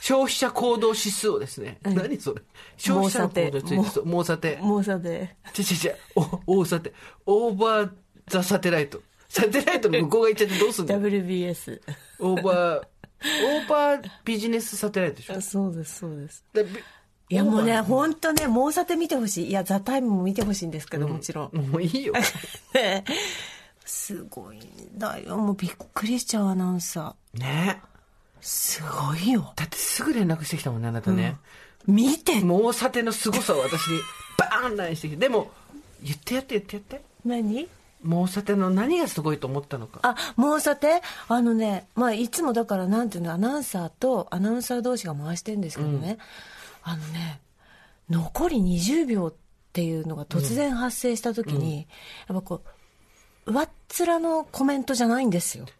[0.00, 2.42] 消費者行動指数をですね、何それ？
[2.76, 4.58] 消費者の行動についてそう、猛査定。
[4.62, 6.92] 猛者でちょちょちょ、お、大査定。
[7.26, 7.90] Over the
[8.28, 9.00] Satellite。
[9.28, 11.80] サテライトの向こうが行っちゃってどうすんの？WBS
[12.20, 15.34] オーバー、オーバービジネスサテライトでしょ？
[15.36, 16.44] あそうですそうです
[17.30, 19.48] いやもうね、本当ね、猛者で見てほしい。
[19.48, 21.56] いや、ザ・タイムも見てほしいんですけど、もちろん。
[21.56, 22.14] もういいよ。
[22.72, 23.04] ね
[23.84, 24.60] すごいん
[24.96, 25.36] だよ。
[25.36, 27.38] もうびっくりしちゃうアナウンサー。
[27.38, 27.82] ね
[28.40, 29.52] すごいよ。
[29.56, 31.36] だってすぐ連絡してきたもんね、あなたね。
[31.86, 34.00] 見て猛査定の凄さを私に
[34.36, 35.16] バーンラインしてきて。
[35.16, 35.50] でも、
[36.02, 37.02] 言ってやって言ってやって。
[37.24, 37.68] 何？
[38.02, 40.00] 猛査定の何がすごいと思ったのか。
[40.02, 46.18] あ、猛者であのね、まあ、いつもだから、なんていうの、アナウンサーとアナウンサー同士が回してるんですけどね。
[46.84, 47.40] あのね、
[48.08, 49.34] 残り20秒っ
[49.72, 51.88] ていうのが突然発生した時に、
[52.28, 52.62] やっぱこ
[53.46, 53.68] う、上っ
[54.06, 55.64] 面のコメントじゃないんですよ。
[55.64, 55.74] やっ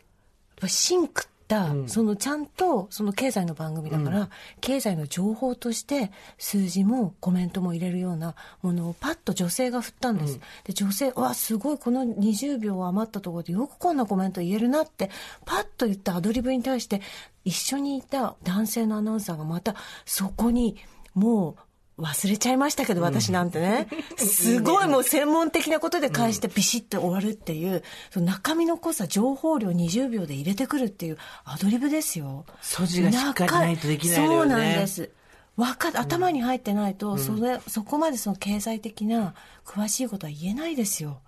[0.62, 1.38] ぱシンクっった、
[1.86, 4.28] そのちゃんとその経済の番組だから、
[4.61, 15.11] 経済の情報として数字もコメントも入れるようなものをパッと女性が振ったんです、で女性わすごいこの20秒余ったところでよくこんなコメント言えるなって
[15.46, 17.01] パッと言ったアドリブに対して
[17.44, 19.74] 一緒にいた男性のアナウンサーがまた
[20.05, 20.76] そこに
[21.14, 21.57] もう
[21.99, 23.88] 忘れちゃいましたけど、私なんてね。
[24.16, 32.46] すごいもう専門的なことで返してビシッと終わるっていう、その中身の濃さ、情報量20秒で入れてくるっていうアドリブですよ。
[32.62, 35.11] 素地がしっかりないとできないのよねそうなんです。
[35.57, 39.34] わか頭に入ってないと、それ、そこまでその経済的な
[39.66, 41.20] 詳しいことは言えないですよ。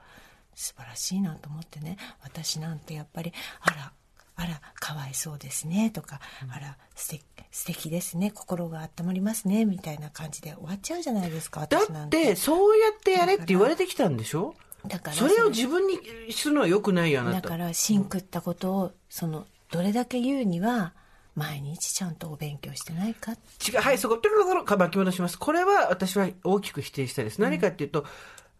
[0.54, 1.96] 素晴らしいなと思ってね。
[2.22, 3.92] 私なんてやっぱり、あら、
[4.36, 6.20] あら、かわいそうですね、とか、
[6.50, 12.06] あら、素敵、素敵ですね、心が温まりますね、みたいな感じで終わっちゃうじゃないですか、だ私なん。
[12.06, 14.54] ってて、そうやってやれって言われてきたんでしょ？
[14.86, 15.98] だからそれを自分に
[16.32, 17.40] するのは良くないよ、あなた。
[17.42, 20.94] だから、シンクったことを、その、どれだけ言うには、
[21.36, 25.38] 毎日ちゃんとお勉強してないか違う、はい、そこ、トゥルルルルか巻き戻します。
[25.38, 27.40] これは私は大きく否定したいです。
[27.40, 28.06] 何かっていうと、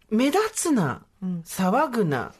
[0.09, 2.33] 目立つな、騒ぐな、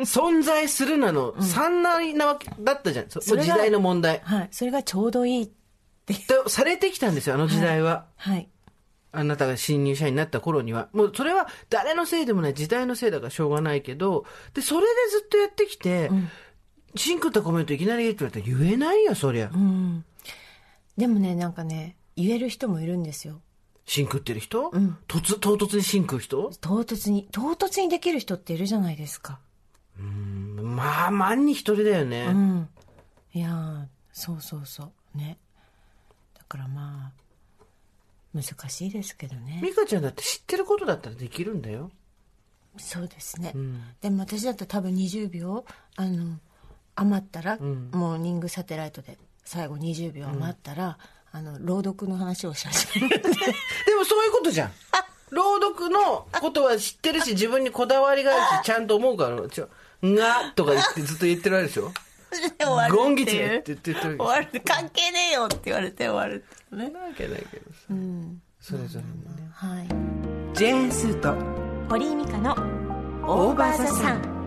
[0.00, 3.10] 存在するなの、三内なわけだったじゃん。
[3.10, 4.20] そ時代の問題。
[4.24, 4.48] はい。
[4.50, 5.50] それがちょうどいいっ
[6.06, 6.14] て。
[6.14, 8.06] とされてきたんですよ、あの時代は。
[8.16, 8.48] はい。
[9.12, 10.88] あなたが新入社員になった頃には。
[10.92, 14.24] もうそれは誰のせいでもない、時代のせいだからしょうがないけど、
[14.54, 16.10] で、それでずっとやってきて、
[16.94, 19.50] シンクったコメントいきなり言えって言われたら言えないよ、そりゃ。
[19.52, 20.04] うん。
[20.96, 23.40] でもね、なんかね、言える人もいるんですよ。
[23.86, 24.70] シンクってる人、
[25.08, 26.50] 突唐突にシンクる人？
[26.60, 29.40] 唐突に、唐突にできる人っているじゃないですか。
[30.00, 32.26] まあ、万に一人だよね。
[32.30, 32.68] うん。
[33.32, 35.18] いやーそうそうそう。
[35.18, 35.38] ね。
[36.36, 37.20] だからまあ、
[38.34, 39.60] 難しいですけどね。
[39.62, 41.90] 美香ちゃんだって知ってることだったらできるんだよ。
[42.78, 43.52] そうですね。
[44.00, 45.64] でも私だったら多分20秒、
[45.96, 46.38] あの、
[46.94, 50.98] 余ったら、もうリングサテライトで最後20秒余ったら、
[51.32, 53.20] あの、朗読の話をし始める。
[53.22, 53.28] で
[53.96, 54.72] もそういうことじゃん。
[55.30, 59.68] 朗読のことは知ってるし、自分にこだわりがあるし、ちゃんと思うから、ちょ、
[60.02, 61.92] が、とか言ってずっと言ってるわけでしょ？
[62.60, 64.60] 終わるゴンギツって言ってる終わる。
[64.64, 66.90] 関係ねえよって言われて終わるってね。
[66.90, 67.86] なわけないけどさ。
[68.60, 69.50] それぞれにね。
[69.52, 69.88] はい。
[70.56, 71.34] ジェーン・スーと、
[71.88, 72.52] 堀井美香の
[73.26, 74.39] オーバーザさん。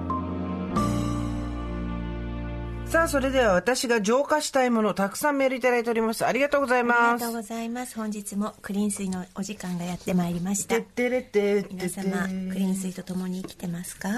[2.94, 6.24] さあ、それでは私が浄化したいもの、たくさんメールいただいております。
[6.28, 7.36] ありがとうございあますりがとう。
[7.38, 7.96] ございます。
[7.96, 10.84] 本日もクリーン水のお時間がやってまいりましたてっ。
[10.84, 14.10] てれって皆様、クリーン水と共に生きてますか？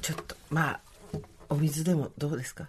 [0.00, 0.80] ちょっと、まあ、
[1.50, 2.66] お水でもどうですか？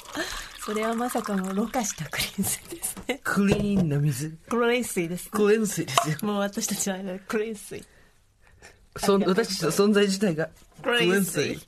[0.66, 3.20] それはまさかのろ過したクリーン水ですね。
[3.24, 4.36] クリーンな水。
[4.50, 6.16] クリーン水です、クレン水ですよ。
[6.20, 7.82] もう私たちの間でクリーン水。
[8.98, 10.50] そん私たちの存在自体が
[10.82, 11.58] クリーン水。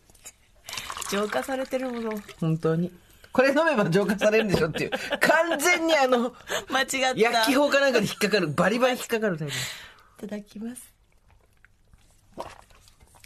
[1.11, 2.13] 浄化されてるもの。
[2.41, 2.93] 本当に。
[3.37, 4.91] これ飲めば浄化されるんでしょっていう。
[5.21, 6.33] 完全にあの、
[6.71, 7.15] 間違った。
[7.15, 9.55] 薬機い法かなんかで引っかかる、バリバリ引っかかるタイプ。
[10.23, 10.91] ただきます。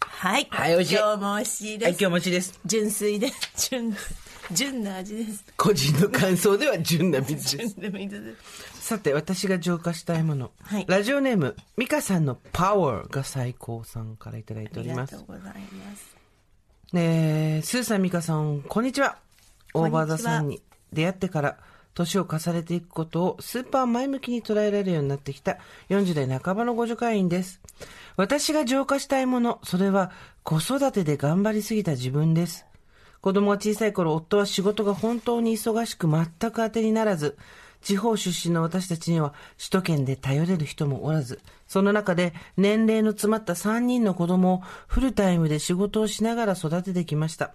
[0.00, 0.48] はい。
[0.50, 1.84] はい美味しい今日も美味しいです。
[1.84, 2.60] はい、今日も美味しいです。
[2.66, 3.68] 純粋です。
[3.70, 3.96] 純、
[4.50, 5.44] 純な味です。
[5.56, 7.76] 個人の感想では純な水です。
[7.78, 8.88] 純で水です。
[8.88, 10.50] さて、私が浄化したいもの。
[10.64, 15.36] はいラジオネーム、ミカさんのパワーが最高さんからいただいておりますありがとう。
[15.36, 16.16] ございます。
[16.94, 19.29] えー、スーさん、ミカさん、こんにちは。
[19.74, 20.62] オーバーザこんにちはさんに
[20.92, 21.56] 出会ってから、
[21.94, 25.58] 年を重ねていくことをスーパー前向きに捉えられるようになってきた
[25.88, 27.60] 40代半ばのご助会員です。
[28.16, 30.10] 私が浄化したいもの、それは
[30.42, 32.66] 子育てで頑張りすぎた自分です。
[33.20, 37.36] 子供が小さい頃、夫は仕事が本当に忙しく全く当てにならず、
[37.82, 47.52] 地方出身の私たちには首都圏で頼れる人もおらず、その中で年齢の詰まった3人の子供をフルタイムで仕事をしながら育ててきました。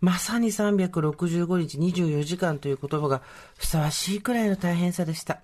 [0.00, 3.22] まさに365日24時間という言葉が
[3.56, 5.40] ふさわしいくらいの大変さでした。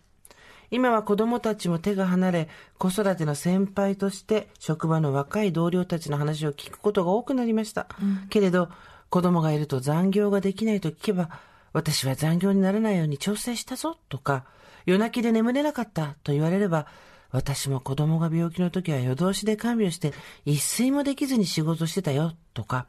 [0.71, 7.89] 今は子供たちも手が離れ、子育ての先輩として職場の若い同僚たちの話を聞くことが多くなりました。
[8.31, 8.71] けれど、
[9.11, 11.29] 子供がいると残業ができないと聞けば、
[11.73, 14.45] 私は残業にならないように調整したぞとか、
[14.85, 16.87] 夜泣きで眠れなかったと言われれば、
[17.31, 20.13] 私も子供が病気の時は夜通しで看病して
[20.45, 22.87] 一睡もできずに仕事してたよとか、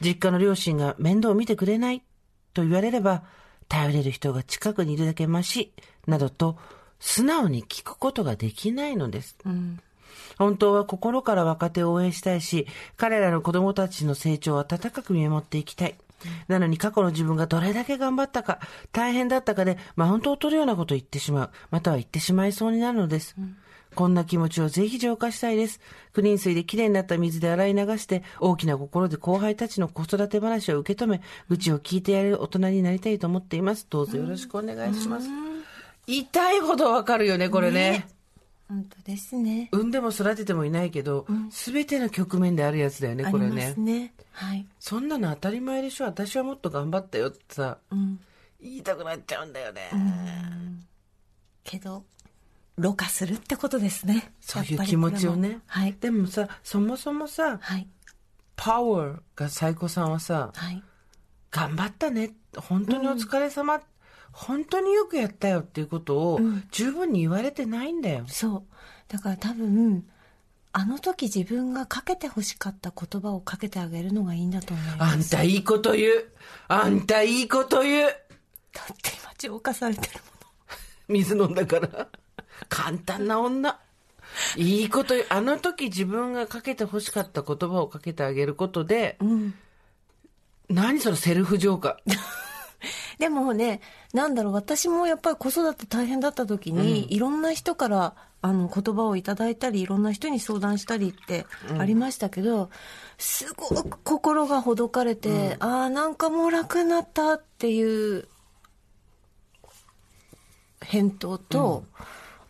[0.00, 2.02] 実家の両親が面倒を見てくれない
[2.54, 3.24] と言われれば、
[3.68, 5.72] 頼れる人が近くにいるだけマシ、
[6.06, 6.58] などと、
[7.00, 9.36] 素直に聞くことができないのです。
[10.38, 12.66] 本当は心から若手を応援したいし、
[12.96, 15.94] 彼らの子供たちの成長を温かく見守っていきたい。
[16.48, 18.60] なのに過去の自分がどれだけ頑張ったか、
[18.92, 23.36] 大変だったかで、マウントを取るようなことを言ってしまう、または言ってしまいそうになるのです。
[23.94, 25.80] こんな気持ちをぜひ浄化したいです。
[26.12, 33.86] クリーン水できれいになった水で洗い流して、大きな心で後輩たちの子育て話を受け止め、愚痴を聞いてやれる大人になりたいと思っています。
[33.88, 35.28] どうぞよろしくお願いします。
[36.06, 37.90] 痛いほどわかるよね、これね。
[37.90, 38.13] ね
[38.68, 39.68] 本当ですね。
[39.72, 43.80] 産んでも育ててもいないけど、すべての局面であるやつだよね、これありまねす。
[43.80, 44.14] ね。
[44.32, 44.66] はい。
[44.78, 48.20] そんなの当たり前でしょ私はもっと頑張ったよってさ、うん。
[48.60, 49.90] 言いたくなっちゃうんだよね。
[51.62, 52.04] けど、
[52.76, 54.32] ろ過するってことですね。
[54.40, 55.60] そういう気持ちをね。
[55.66, 55.94] はい。
[56.00, 57.86] でもさ、そもそもさ、はい。
[58.56, 60.82] パワーが最高さんはさ、はい。
[61.50, 62.32] 頑張ったね。
[62.56, 63.80] 本当にお疲れ様。
[64.34, 66.40] 本当によくやったよっていうことを
[66.72, 68.24] 十分に言われてないんだよ。
[68.26, 68.62] そう。
[69.08, 70.04] だから多分、
[70.72, 75.14] あの時自分がかけて欲しかった言葉をかけてあげるのがいいんだと思います。
[75.14, 76.32] あんたいいこと言う。
[76.66, 78.08] あんたいいこと言う。
[78.08, 80.20] だって今浄化されてる
[81.06, 82.08] 水飲んだから。
[82.68, 83.78] 簡単な女。
[84.56, 85.26] いいこと言う。
[85.28, 89.34] あの時自分がかけて欲しかった言葉をかけてあげることで、もの。
[89.34, 89.54] うん。
[90.70, 91.98] 何そのセルフ浄化。
[93.18, 93.80] でもね、
[94.14, 101.46] なんだろう、私もやっぱり子育て大変だった時に、いろんな人からあの言葉をいただいたり、いろんな人に相談したりって
[101.78, 102.70] ありましたけど、
[103.18, 108.28] すごく心がほどかれて、ああ、なんかもう楽になったっていう
[110.80, 111.84] 返答と、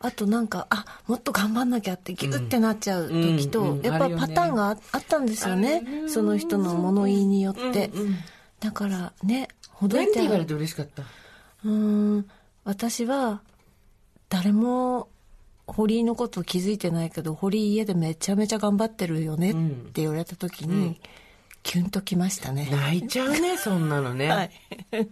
[0.00, 3.78] あとなんか、あ、もっと頑張んなきゃってギュッてなっちゃう時と、うん。
[3.78, 3.82] うん。
[3.82, 5.82] やっぱパターンがああったんですよね。
[6.08, 7.90] その人の物言いによって。
[8.60, 11.04] だからね、ほどいて何て言われて嬉しかった
[11.64, 11.70] うー
[12.18, 12.26] ん
[12.64, 13.42] 私は
[14.28, 15.08] 誰も
[15.66, 21.00] 堀井のこと気づいてないけど堀井家でめちゃめちゃ頑張ってるよねって言われた時に、
[21.62, 22.68] キュンときましたね。
[22.70, 24.28] 泣いちゃうね、そんなのね。
[24.28, 24.50] はい。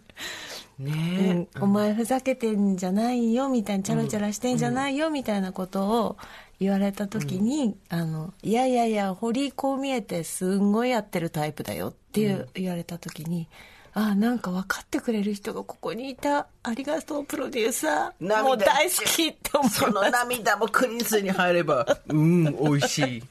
[0.78, 6.16] ねえ、お前ふざけてんじゃないよみたいなチャラチャラしてんじゃないよみたいなことを
[6.58, 13.48] 言われた時に、あのいやいやいや堀井こう見えてすんごいやってるタイプだよっていう、言われた時に
[13.94, 16.46] あなんか分かってくれる人がここにいた。
[16.62, 18.26] ありがとうプロデューサー。
[18.26, 18.42] 涙。
[18.42, 23.22] もう大好きって思いその涙もクリンスに入れば、うん、美味しい。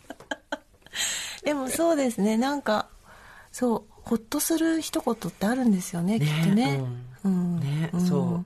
[1.44, 2.38] でもそうですね。
[2.38, 2.88] なんか
[3.52, 6.84] そうほっとする一言ってあるんですよねきっとね、
[7.24, 7.60] うん。
[7.60, 8.46] ね、そう。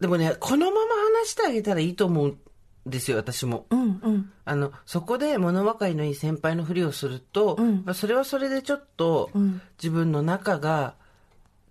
[0.00, 2.38] でもね、このまま話してあげたらいいと思うん
[2.86, 3.66] ですよ、私も。
[3.70, 4.30] うんうん。
[4.44, 7.82] あの、そこで物分かりのいい先輩のふりをすると、ん。
[7.84, 9.60] まあそれはそれでちょっと、ん。
[9.82, 10.94] 自分の中が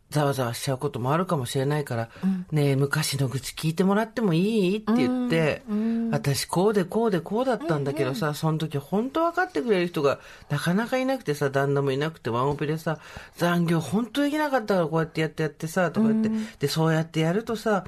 [0.09, 2.09] ざわざわしちゃうこともあるかもしれないから、
[2.51, 5.63] ねえ、昔の愚痴聞いてもらってもいいって言って、
[6.11, 12.99] 私こうでこうでこうだったんだけどさ、その時本当分かってくれる人がなかなかいなくてさ、旦那もいなくてワンオペでさ、
[13.35, 17.83] 残業本当できなかったからこうやってやってやってさ、とか言って、で、そうやってやるとさ、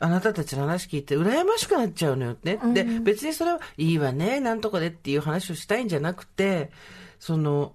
[0.00, 2.58] あなたたちの話聞いて羨ましくなっちゃうのよね。
[2.72, 6.70] で、別にそれはいいわね、なんとかでっていう話をしたいんじゃなくて、
[7.18, 7.72] その、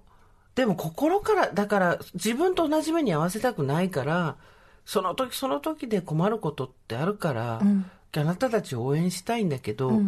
[0.54, 4.36] でも心から、だから自分と同じ目に合わせたくないから、
[4.86, 10.00] その時その時で困ることってあるから、あなたたちを応援したいんだけど、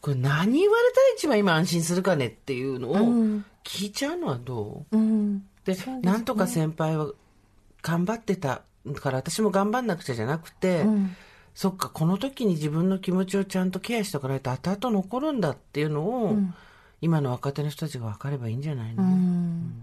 [0.00, 2.94] これ何言われたら一番今安心するかねっていうのを
[3.64, 5.46] 聞いちゃうのはどう、うん。
[5.64, 7.08] でなんとか先輩は
[7.80, 8.62] 頑張ってた
[8.92, 10.84] から私も頑張んなくちゃじゃなくて、
[11.54, 16.36] そっかこの時に自分の気持ちをちゃんとケアしておかないと後々残るんだっていうのを、
[17.00, 19.82] 今の若手の人たちが分かればいいんじゃないの、うん。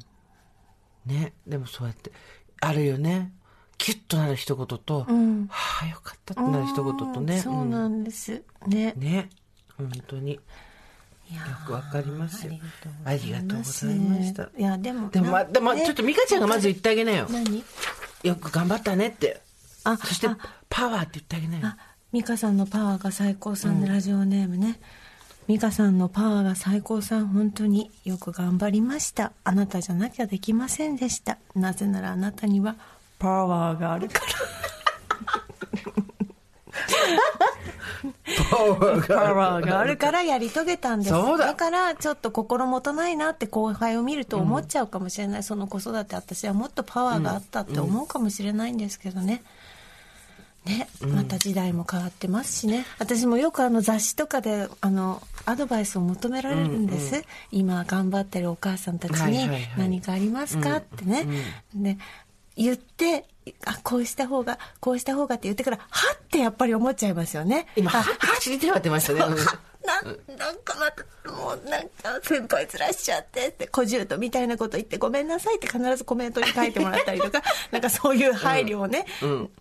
[1.05, 1.33] ね。
[1.47, 2.11] でもそうやって
[2.59, 3.31] あるよね。
[3.77, 5.47] キュッとなる一言と、ん。
[5.47, 8.43] はあよかったってなる一言とね、そうなんです。
[8.67, 8.93] ね。
[8.95, 9.03] うん。
[9.03, 9.29] ね。
[9.77, 10.33] 本当に。
[10.33, 10.39] よ
[11.65, 12.53] くわかりますよ。
[13.05, 14.49] ありがとうございました。
[14.57, 15.85] いやでもでも,、ま、でもね。
[15.85, 17.27] ちょっと美香ちゃんがまず言ってあげなよ。
[17.29, 17.63] 何？
[18.23, 19.41] よく頑張ったねって。
[19.83, 20.37] あそしてあ。
[20.69, 21.67] パワーって言ってあげなよ。
[21.67, 21.77] あ
[22.13, 24.79] 美香さんのパワーが最高さんのラジオネームね、
[25.47, 29.31] 美香さんのパワーが最高さん本当によく頑張りました。
[29.43, 31.37] あなたじゃなきゃできませんでした。
[31.55, 32.75] なぜならあなたには
[33.17, 34.25] パワーがあるから
[38.49, 41.09] パワーパワーがあるからやり遂げたんです。
[41.09, 41.53] そうだ。
[41.55, 49.43] からちょっと心もとないなって後輩を見ると思っちゃうかもしれない、その子育て私はもっとパワーがあったって思うかもしれないんですけどね、
[50.65, 52.85] ね、また時代も変わってますしね。
[52.99, 61.25] 私もよくあの雑誌とかであのアドバイスを求められるんです、今頑張ってるお母さんたちに何かありますか、ってね、
[61.73, 61.97] で
[62.55, 63.25] 言って
[63.65, 65.83] あこうした方がこうした方がって言ってからは
[66.15, 69.19] ってやっぱり思っちゃいますよね今、あはっ口に手を当てましたね。
[69.21, 69.35] うん
[69.81, 69.99] な
[70.37, 79.07] なんかまたもうなんか先輩ずらしちゃってって小獣とみたいなこと言ってごめんなさいって必ずコメントに書いてもらったりとか なんかそういう配慮をね、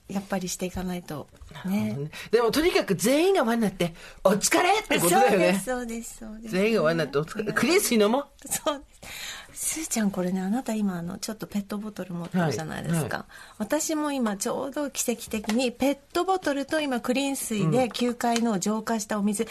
[0.08, 1.26] やっぱりしていかないと
[1.64, 1.96] ね
[2.30, 5.58] でもとにかく全員が輪になって、お疲れってことだよね。
[5.64, 7.50] そうですそうですそうです全員が輪になって、お疲れ。
[7.54, 8.18] クリース飲も？
[8.20, 8.26] う。
[8.46, 9.39] そうです。
[9.52, 13.26] すーちゃんこれねあなた今あのちょっとペットボトル持ってるじゃないですか、は
[13.58, 19.46] 私も今ちょうど奇跡的にペットボトルと今クリーン水で9階の浄化したお水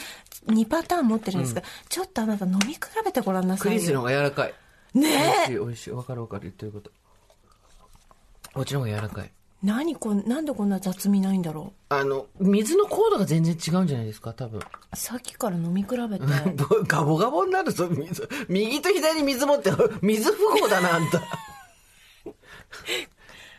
[0.47, 4.53] 2パターン持ってるんですが、ちょっとあなた飲み比べてごらんなさいよクリースの方が柔らかい。
[4.93, 5.91] ね美味しい、え美味しい。
[5.91, 6.91] わかるわかる言ってること。
[8.53, 9.31] こっちの方が柔らかい。
[9.61, 14.59] 何こんなんでこんな雑味ないんだろあの、水の高度が全然違うんじゃないですか、多分。
[14.59, 16.25] うさっきから飲み比べて
[16.87, 18.29] ガボガボになるぞ、水。
[18.47, 21.21] 右と左に水持って、水不合だな、あんた。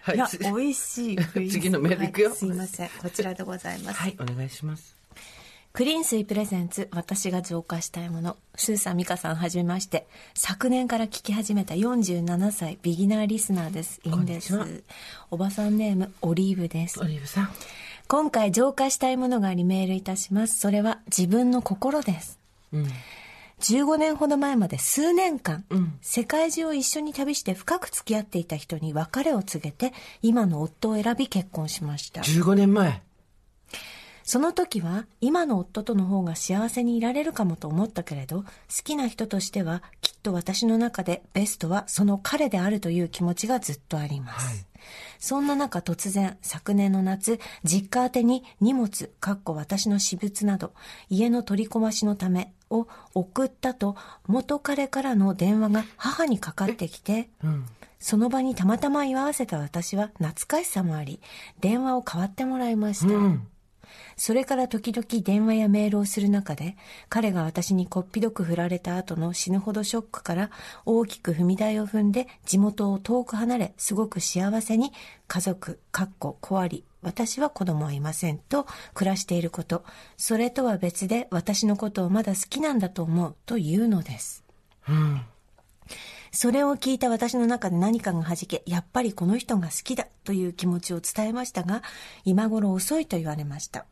[0.03, 1.19] はいやつ美味しい
[1.51, 5.00] 次のメールいくよはいすいませんこちらでございます、はい、お願いします。
[5.73, 8.37] クリーン水プレゼンツ私が浄化したいもの。
[8.57, 10.07] スーさん美香さんはじめまして。
[10.35, 14.01] 昨年から聞き始めた47歳ビギナーリスナーです。
[14.03, 14.59] いいんです。
[14.59, 14.85] こんにち
[15.31, 16.99] おばさんネームオリーブです。
[17.01, 17.51] オリーブさん。
[18.09, 20.59] 今回浄化したいものがありメールいたします。
[20.59, 22.41] それは自分の心です。
[22.73, 22.89] うん。
[23.61, 25.99] 15年ほど前まで数年間、うん。
[26.03, 32.23] 世界中を一緒に旅して深く付き合っていた人に別れを告げて今の夫を選び結婚しました。
[32.23, 33.03] 15年前。
[34.31, 38.49] その時は今の夫との方が幸せにいられるかもと思ったけれど好
[38.85, 44.65] きな人としてはきっと私の中でベストはその彼であるという気持ちがずっとあります、はい
[45.19, 50.73] そんな中突然昨年の夏実家宛てに荷物かっこ私の私物など
[51.11, 53.95] 家の取り込ましのためを送ったと
[54.27, 57.67] 元彼からの電話が母にかかってきてうん。
[57.99, 61.21] その場にたまたま居合わせた私は懐かしさもあり
[61.61, 63.47] 電話を代わってもらいました、うん。
[64.17, 66.77] それから時々電話やメールをする中で、
[67.09, 70.51] 彼が私にこっぴどく振られた後の死ぬほどショックから
[70.85, 74.93] 大きく踏み台を踏んで地元を遠く離れ、すごく幸せに
[75.29, 79.85] 家族、かっこ、子あり、私は子供はいませんと暮らしていること、
[80.17, 84.45] それとは別で私のことをまだ好きなんだと思うというのです。
[84.89, 85.23] うん。
[86.33, 91.83] それを聞いた私の中で何かが弾け、やっぱりこの人が好きだという気持ちを伝えましたが、
[92.25, 93.87] 今頃遅いと言われました。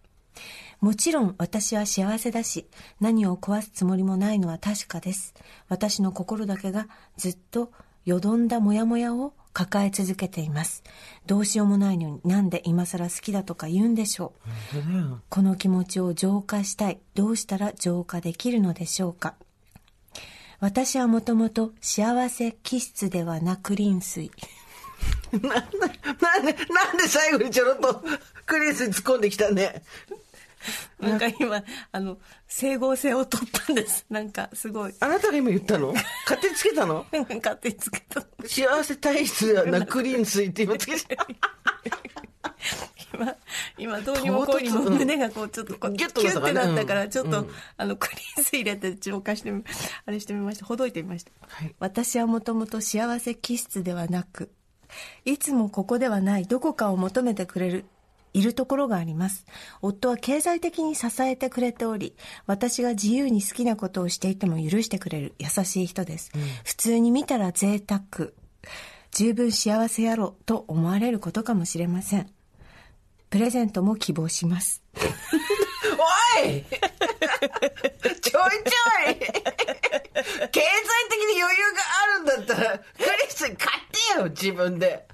[0.80, 2.68] もちろん私は幸せだし、
[3.00, 5.34] 何を壊すつもりもないのは確かです。
[5.68, 6.86] 私の心だけが
[7.16, 7.72] ずっと
[8.04, 10.84] よどんだモヤモヤを抱え続けています。
[11.26, 15.20] どうしようもないのになんで今更好きだとか言うんでしょう。
[15.28, 17.00] この気持ちを浄化したい。
[17.14, 19.34] どうしたら浄化できるのでしょうか。
[20.60, 24.30] 私はもともと幸せ気質ではなく臨水。
[25.32, 28.02] なんで、なんで、なんで最後にちょろっと
[28.44, 29.82] クリースに突っ込んできたね。
[30.98, 34.04] なんか今、あの、整合性を取ったんです。
[34.10, 34.94] なんかすごい。
[34.98, 35.92] あなたが今言ったの？
[35.92, 37.06] 勝手につけたの？
[37.12, 38.26] 勝手につけた。
[38.44, 41.16] 幸せ体質ではなくクリーン水って今つけて。
[43.78, 49.62] 今、今どうにもこうにも胸がこうちょっとこうギュッキュッてとなったからねなったから、うんちょっと、うんあの、クリーン水入れて浄化してみ、
[50.06, 50.66] あれしてみました。
[50.66, 51.32] ほどいてみました。
[51.46, 54.50] はい私はもともと幸せ気質ではなく、
[55.24, 57.84] いつもここではないどこかを求めてくれる、
[58.32, 59.46] いるところがあります。
[59.82, 62.14] 夫は経済的に支えてくれており、
[62.46, 66.30] 私が自由に好きなことをしていても許してくれる優しい人です。
[66.64, 68.30] 普通に見たら贅沢、
[69.10, 72.30] 十分幸せやろと思われることかもしれません。
[73.30, 74.82] プレゼントも希望します。
[74.96, 75.00] お
[76.46, 76.64] い！
[76.70, 76.80] ちょ
[78.14, 78.40] いちょ
[79.10, 79.14] い！
[79.14, 79.32] 経済
[81.10, 83.56] 的に余裕があるんだったら、クリス買っ
[84.14, 85.06] てよ、自分で。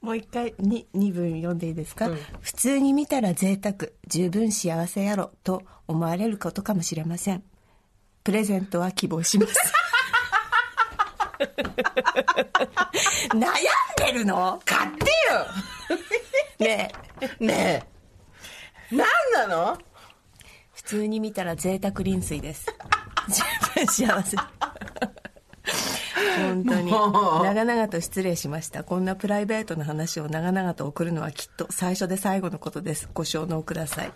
[0.00, 2.08] もう一回に2文読んでいいですか、
[2.40, 3.74] 普通に見たら贅沢
[4.06, 7.42] 十分幸せやろと思われることかもしれません。
[8.22, 9.54] プレゼントは希望します
[13.30, 13.42] 悩ん
[14.06, 14.60] でるの？
[14.64, 15.04] 買って
[16.64, 17.24] ねえ。
[17.24, 17.82] よね
[18.92, 18.94] え。
[18.94, 19.78] 何なの？
[20.72, 22.66] 普通に見たら贅沢臨水です。
[23.28, 23.42] 十
[23.74, 24.36] 分幸せ。
[26.36, 26.92] 本当に。
[26.92, 28.84] 長々と失礼しました。
[28.84, 33.08] こんなプライベートな話を長々と送るのはきっと最初で最後のことです。
[33.14, 34.12] ご承納ください。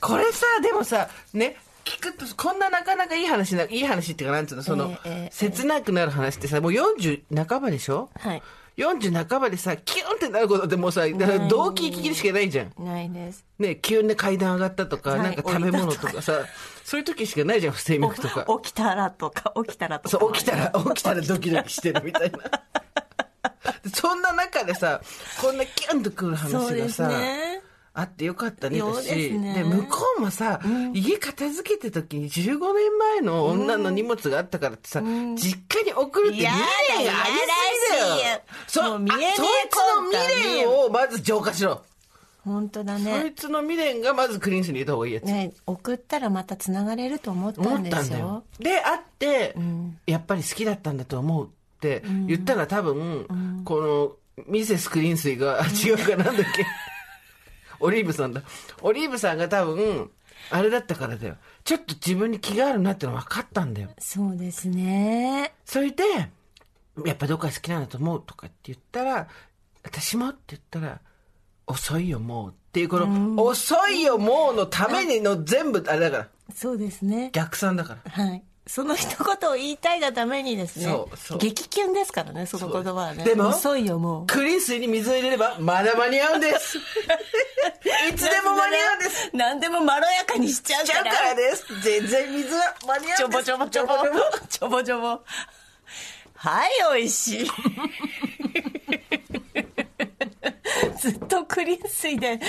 [0.00, 5.28] これさ、でもさ、ね、聞くと、こんななかなかいい話な、いい話っていうか、なんつうの、その、ええええ。
[5.32, 8.10] 切なくなる話ってさ、もう40半ばでしょ？
[8.18, 8.42] はい。
[8.76, 12.72] 40半ばでさ、キュンってなることってもうさ、だから動機聞きるしかないじゃん。
[12.84, 13.44] ないです。
[13.58, 15.20] ね、急に階段上がったとか、はい。
[15.20, 16.40] なんか食べ物とかさ、
[16.84, 18.44] そういう時しかないじゃん、不整脈とか。
[18.62, 20.18] 起きたらとか起きたらとか。
[20.18, 22.38] そう、起きたら、 起きたらドキドキしてるみたいな。
[23.94, 25.00] そんな中でさ、
[25.40, 27.60] こんなキュンとくる話がさ、ね
[27.96, 29.62] あってよかったねだそうしね。
[29.64, 30.60] 向こうもさ、
[30.92, 37.34] 家片付けて時に15年前の女の荷物があったからってさ、実家に送るって未練があり
[37.76, 38.40] すぎだよ。
[38.66, 41.82] そ見えねえあそいつの未練をまず浄化しろ、
[42.44, 48.42] 本当だそねいつの未練がまずクリーンスに入れた方がいいやつ、ね送ったらまたつながれると思った思んですよ。
[48.58, 49.54] で会って、
[50.06, 51.48] やっぱり好きだったんだと思うっ
[51.80, 56.66] て言ったら多分、このミセスクリーン水が違うかなんだっけ？
[57.80, 58.42] オリーブさんだ。
[58.82, 60.10] オリーブさんが多分
[60.50, 61.36] あれだったからだよ。
[61.64, 63.90] ちょっと自分に気があるなっての分かったんだよ。
[63.98, 65.54] そうですね。
[65.64, 66.04] それで
[67.04, 69.28] やっぱどっか好きなんだと思うとかって言ったら
[69.82, 71.00] 私もって言ったら
[71.66, 76.28] 遅いよもうっていうこの、遅いよもうのためにの全部あれだから。
[76.54, 77.30] そうですね。
[77.32, 78.10] 逆算だから。
[78.10, 81.38] はいその一言を言いたいがためにですねそうそう。
[81.38, 83.22] 激キュンですからねその言葉はね。
[83.24, 84.26] でも遅いよもう。
[84.26, 86.78] クリーン水に水を入れればまだ間に合うんです。
[88.10, 89.30] いつでも間に合うんです。
[89.34, 91.66] 何でもまろやかにしちゃうちゃうからからです。
[91.82, 93.46] 全然水は間に合ちょぼうんです。
[93.46, 93.94] ちょぼちょぼ。
[94.48, 95.20] ちょぼちょぼ。
[96.36, 97.50] はいおいしい
[101.04, 102.40] ずっとクリーン水で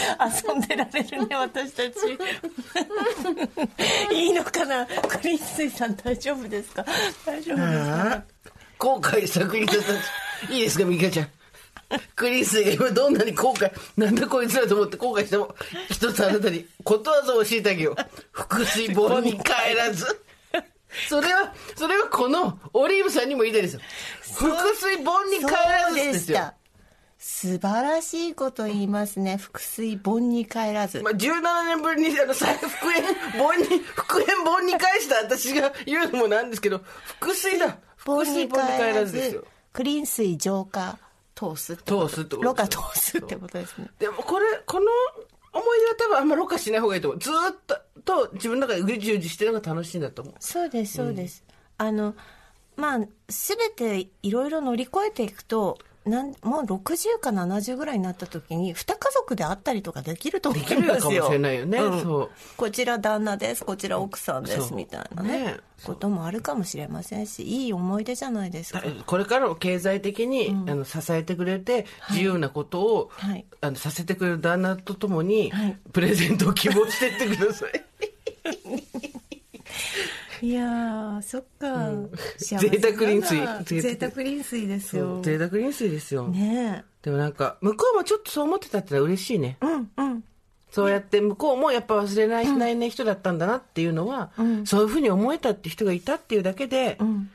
[0.47, 1.95] 遊んでられるね 私たち
[4.15, 4.85] いいのかな？
[4.85, 6.85] クリーン水さん大丈夫ですか？
[7.25, 8.23] 大丈夫ですか？
[8.77, 9.91] 後悔したクリーン水さ
[10.49, 10.53] ん。
[10.53, 11.29] いいですか、ミカちゃん？
[12.15, 15.53] クリーン水が今どんなに後悔、なんだこいつらと思って後悔しても、
[15.89, 17.95] 一つあなたにことわざを教えてあげよう。
[18.31, 20.21] 腹水盆に帰らず。
[21.09, 23.81] それは、それはこのオリーブさんにも言いたいですよ。
[24.39, 26.53] 腹水盆に帰らずですよ。
[27.27, 29.39] 素晴らしいこと言いますね。
[29.41, 33.03] 腹水盆に帰らず、まあ、17年ぶりにあの再復縁
[33.39, 33.65] 本に
[33.97, 36.81] 復縁本に返した私が言うのもなんですけど
[37.19, 37.79] 腹水だ。
[37.97, 39.43] 腹盆に水本に帰帰らずですよ。
[39.73, 40.99] クリーン水浄化
[41.33, 43.89] 通す通すってことろ過通すってことですね。
[43.97, 44.85] でもこれこの
[45.51, 47.19] 思い出は多分あんまろ過しない方がいいと思う。
[47.19, 50.35] ずーっとと自分の中でうじうじしてるのが楽しいんだと思う。
[50.39, 51.43] そうですそうです、
[51.79, 52.13] あの
[52.75, 53.09] まあ全
[53.75, 60.79] ていろいろ乗り越えていくとなんもう60か70ぐらいになった時に2家族で会ったりとかできると思うんですよ。
[60.81, 61.79] できるかもしれないよね。
[61.79, 62.29] そう。
[62.55, 63.65] こちら旦那です。
[63.65, 64.73] こちら奥さんです。
[64.73, 65.43] みたいなね。
[65.45, 65.57] ね。
[65.83, 68.83] こともあるかもしれませんしいい思い出じゃないですか。
[69.05, 73.45] これからも経済的に、あの支えてくれて自由なことを、はい。
[73.61, 75.77] あのさせてくれる旦那とともに、はい。
[75.91, 77.71] プレゼントを希望してってください
[80.41, 81.91] いやーそっか、
[82.37, 83.81] 幸贅沢臨水。
[83.81, 85.21] 贅沢臨水ですよ。
[85.21, 89.57] 贅沢臨水ですよ、ねでもなんか向こうもちょっとそう思ってたってのは嬉しいね。
[89.61, 90.23] えうんうん。
[90.71, 94.31] そうやって向こうもやっぱ忘れない,、ないね人だったんだなっていうのは、
[94.65, 97.29] そういうふうに思えたって人がいたっていうだけで、ん。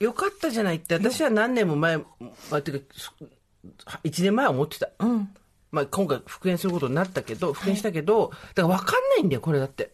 [0.00, 2.04] よかったじゃないって私は何年も前、ま
[2.50, 5.28] あ、ていうか1年前は思ってた、うん。
[5.70, 9.92] まあ、今回復縁することになったけど復縁したけど、だから分かんないんだよこれだって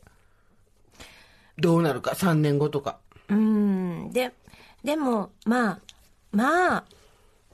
[1.58, 2.98] どうなるか3年後とか。
[3.28, 4.10] うん。
[4.12, 4.32] で
[4.84, 5.78] でもまあ
[6.32, 6.84] まあ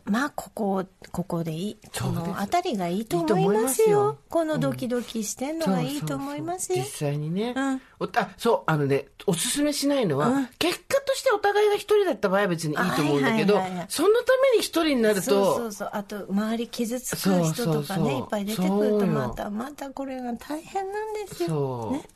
[0.04, 1.78] まあここここでいい。
[1.98, 3.88] この辺りがいいと思いますよ。
[3.88, 4.18] よ。
[4.28, 6.84] このドキドキしてんのがいいと思いますよ。
[6.84, 7.80] 実際にね、うん。
[8.00, 10.46] おあそうあのねおすすめしないのは、うん。
[10.58, 13.86] 結果としてお互いが一人だった場合は別にいいと思うんだけど、はいはいはいはい。
[13.88, 15.90] そのために一人になるとそうそうそう。
[15.94, 22.06] あと周り傷つく人とかねいっぱい出てくるとまたまたこれが大変なんですよ、ね、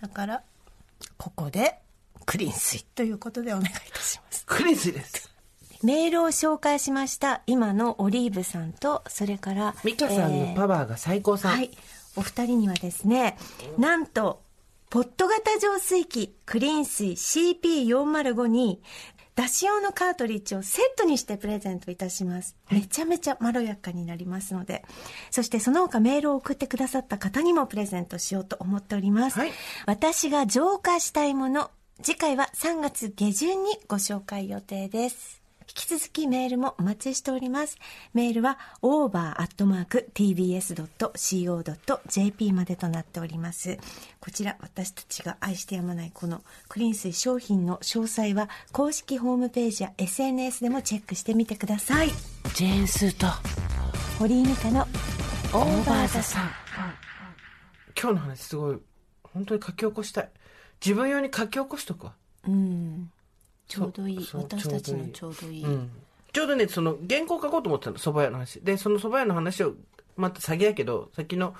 [0.00, 0.42] だから
[1.16, 1.78] ここで
[2.24, 4.44] クリーン水ということでお願いいたします。
[4.46, 5.30] クリスです。
[5.82, 11.50] メールを紹介しました今のオリーブさんとそれから美香さんのパワーが最高さ。
[11.50, 11.70] ん、はい。
[12.16, 13.36] お二人にはですね、
[13.78, 14.42] なんと、
[14.88, 18.80] ポット型浄水器クリーン水 CP405 に、
[19.36, 22.56] 出し用のカートリッジをセットにしてプレゼントいたします。
[22.70, 24.82] めちゃめちゃまろやかになりますので。
[25.30, 29.38] そしてその他メールを送ってくださった方にもプレゼントしようと思っております。
[29.38, 29.52] はい
[29.84, 31.70] 私が浄化したいもの、
[32.02, 35.45] 次回は3月下旬にご紹介予定です。
[35.76, 37.76] 引き続きメールもお待ちしております。
[38.14, 39.62] メールは over.tbs.co.jp
[42.54, 43.76] までとなっております。
[44.18, 52.08] こちら私たちが愛してやまないこのクリーン水商品の詳細は公式ホームページや SNS でもチェックしてみてください。
[52.54, 53.26] ジェーンスーと
[54.18, 56.50] 堀井美香のオーバーザさん。
[58.00, 58.78] 今日の話すごい
[59.22, 60.30] 本当に書き起こしたい
[60.84, 62.14] 自分用に書き起こしとくわ
[62.48, 63.10] うん。
[63.68, 64.28] ちょうどいい。
[64.32, 65.64] 私たちのちょうどいい。
[65.64, 65.90] うん。
[66.32, 68.60] ちょうどねその原稿書こうと思ってたの蕎麦屋の話。
[68.60, 69.74] でその蕎麦屋の話を
[70.16, 71.54] また詐欺やけど先の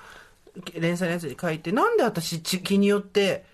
[0.73, 3.45] 連載のやつに書いてなんで私ち気によって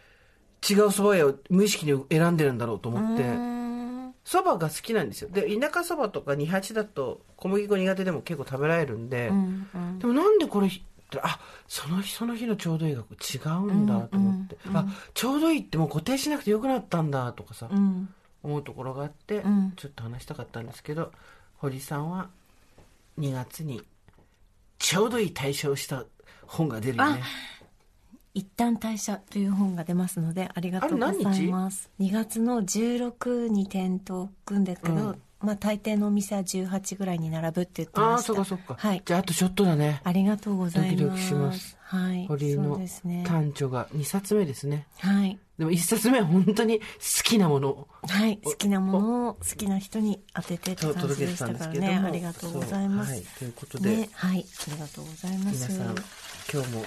[0.67, 3.23] 違う蕎麦屋を無意識に選んでるんだろうと思って。
[3.23, 3.53] うん
[4.25, 5.29] 蕎麦が好きなんですよ。
[5.29, 9.99] で田舎蕎麦とか二八だと小麦粉苦手でも結構食べられるんで、うんうん。
[9.99, 18.13] でもなんでこれてあその日その日のちょうどいいが違うんだと思って、あちょうどいいってもう固定しなくてよくなったんだとかさ、うん
[18.43, 19.73] 思うところがあって、ん。
[19.75, 21.11] ちょっと話したかったんですけど
[21.57, 22.29] 堀さんは
[23.19, 23.81] 2月に
[24.77, 26.03] ちょうどいい対象した
[26.45, 27.23] 本が出るよね。
[28.33, 31.89] 一旦退社という本が出ますのでありがとうございます。
[31.99, 35.21] 2月の16に店頭を組んでるけど、うん。
[35.39, 38.33] まあ大抵のお店は18ぐらいに並ぶって言ってました。
[38.33, 39.01] ああそっかそっか、はい。
[39.05, 40.01] じゃああとちょっとだね。
[40.03, 40.97] ありがとうございます。
[40.97, 41.77] ドキドキします。
[41.81, 42.25] はい。
[42.27, 42.79] 堀井の
[43.23, 44.87] 短調が2冊目ですね。
[44.97, 46.85] はいでも1冊目は本当に好
[47.23, 47.69] きなもの。
[47.69, 52.01] をはい好きなものを好きな人に当ててってと感じでしたたからね。
[52.03, 55.71] ありがとうございます、はい、ということで、ねはいありがとうございます。
[55.71, 55.95] 皆さん
[56.51, 56.85] 今日も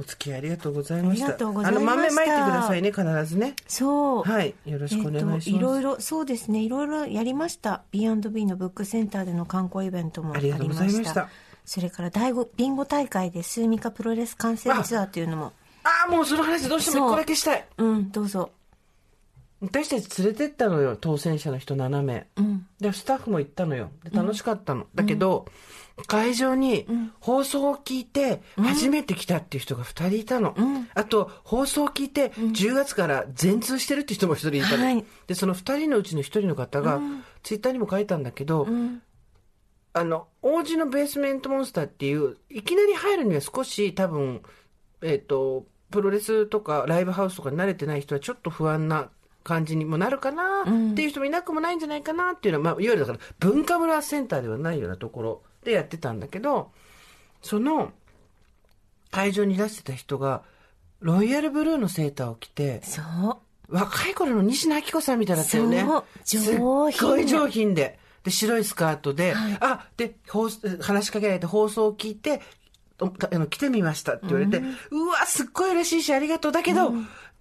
[0.00, 1.24] お付き合いありがとうございました。
[1.26, 1.92] ありがとうございました。
[1.92, 3.54] あの豆まいてくださいね必ずね。
[3.66, 4.22] そう。
[4.22, 7.82] はいよろしくお願いします、えっといろいろそうですねいろいろやりました。
[7.90, 11.14] B&B のブックセンターでの観光イベントもありまありがとうございましした。
[11.14, 11.28] た
[11.66, 15.52] それから第五ビンゴ大会でスーミカプロレス観戦ツアーというのも
[15.88, 17.66] ああもうその話どうしても一個だけしたい。
[17.78, 18.50] うんどうぞ。
[19.60, 22.66] 私たち連れてったのよ当選者の人7名うん。
[22.80, 23.90] でスタッフも行ったのよ。
[24.04, 25.46] で楽しかったの、だけど、
[26.06, 26.86] 会場に
[27.18, 30.88] 放送を聞いて初めて来たっていう人が2人いたの、ん。
[30.94, 35.04] あと放送を聞いて10月から全通してるって人も1人いたの、はい。
[35.26, 37.00] でその2人のうちの1人の方が、
[37.42, 39.02] ツイッターにも書いたんだけど、うん。
[39.94, 44.42] あの王子のベースメントモンスターっていういきなり入るには少し多分
[45.02, 49.10] えっ、とプロレスとかライブハウスとかに慣れてない人はちょっと不安な
[49.44, 56.70] 感じにもなるかなっていう人もいなくもないんじゃないかなっていうのは、まあ、いわゆるだから文化村センターではないようなところでやってたんだけど
[57.42, 57.92] その
[59.10, 60.42] 会場に出してた人が
[61.00, 63.38] ロイヤルブルーのセーターを着てそう。
[63.68, 65.84] 若い頃の西野昭子さんみたいだったよね。
[66.24, 66.40] 上品。
[66.40, 67.98] すっごい上品で。
[68.24, 69.58] で、白いスカートで、はい。
[69.60, 72.67] あ、で、放送話しかけられて放送を聞いて、お
[73.00, 74.58] あの来てみましたって言われて、
[74.90, 76.52] うわ、すっごい嬉しいしありがとう。
[76.52, 76.92] だけど、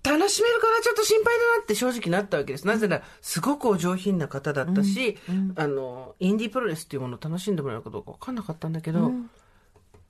[0.04, 2.68] 楽しめるかなちょっと心配だなって正直なったわけです。
[2.68, 5.18] なぜなら、すごくお上品な方だったし、
[5.56, 9.12] あの、インディープロレスっていうものを楽しんでもらえるかどうか分かんなかったんだけど、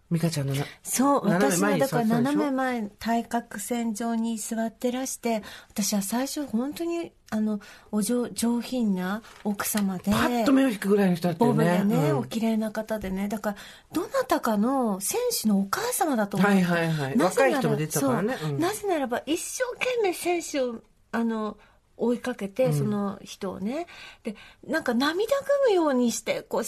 [0.09, 7.59] 美香ちゃんのな、そう私はだから斜め前対角線上に座ってらして私は最初本当にあの
[7.91, 11.81] お上上品な奥様でパッと目を引くぐらいの人だったボよね。
[11.83, 12.17] ブでね、うん。
[12.19, 13.27] お綺麗な方でね。
[13.27, 13.55] だから
[13.91, 17.17] どなたかの選手のお母様だと思う、はいはいはい。
[17.17, 18.37] なぜなら若い人も出てたからね。
[18.39, 18.49] そう。
[18.51, 20.81] うんなぜならば一生懸命選手を
[21.11, 21.57] あの
[21.97, 23.87] 追いかけてその人をね、
[24.23, 24.35] で
[24.67, 25.25] なんか涙
[25.65, 26.63] ぐむようにしてこう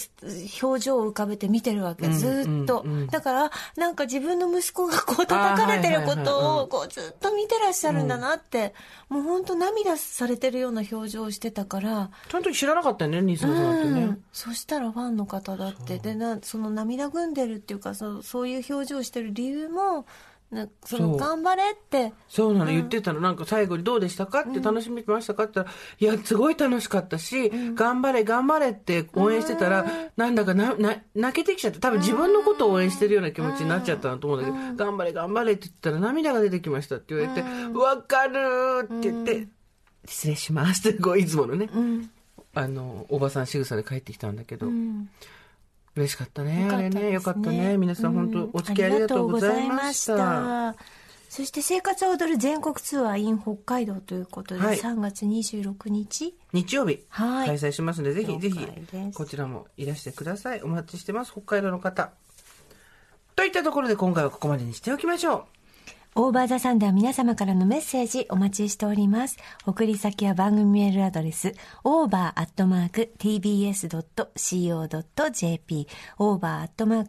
[0.62, 8.74] 表情を浮かべて見てるわけ、ずーっと、だからなんか自分の息子がこう叩かれてることをこうずっと見てらっしゃるんだなって、
[9.08, 12.10] もう本当涙されてるような表情をしてたから。
[12.30, 14.00] その時知らなかったよね、西野さんってね。
[14.02, 15.98] うん、そしたらファンの方だって。
[15.98, 20.04] でなその涙ぐんでるっていうかそそういう表情をしてる理由もな
[20.84, 22.12] その頑張れって。
[22.28, 23.20] そうなの、言ってたの。
[23.20, 29.86] なんか最後にどうでしたかって楽しみましたかって言ったら、いや、すごい楽しかったし、頑張れ、頑張れって応援してたら、
[30.16, 37.48] なんだかな、な、泣けてきちゃって、多分自分のことを応援してるような気持ちになっちゃったなと思うんだけど、頑張れ、頑張れって言ったら涙が出てきましたって言われて、
[37.78, 39.48] わかるーって言って、
[40.04, 42.10] 失礼しますって、こう、いつものね、うん。
[42.54, 45.08] あの、おばさん仕草で帰ってきたんだけど、うん
[45.96, 47.12] 嬉しかったね、よかったね。
[47.12, 47.76] よかったね。
[47.76, 50.76] 皆さん本当、お付き合いありがとうございました。
[51.28, 58.66] そして生活を踊る全国ツアー in 北海道ということで、はい3月26日日曜日、はい開催しますので、ぜひ、了ぜひ、
[59.14, 60.62] こちらもいらしてください。
[60.62, 61.30] お待ちしてます。
[61.30, 62.10] 北海道の方。
[63.36, 65.59] といったところで今回はここまでにしておきましょう。
[66.16, 69.36] オーバーザさんでは皆様からのメッセージお待ちしております。
[69.64, 71.54] 送り先は番組メールアドレス、
[71.84, 72.28] over.tbs.co.jp、
[76.18, 77.08] over.tbs.co.jp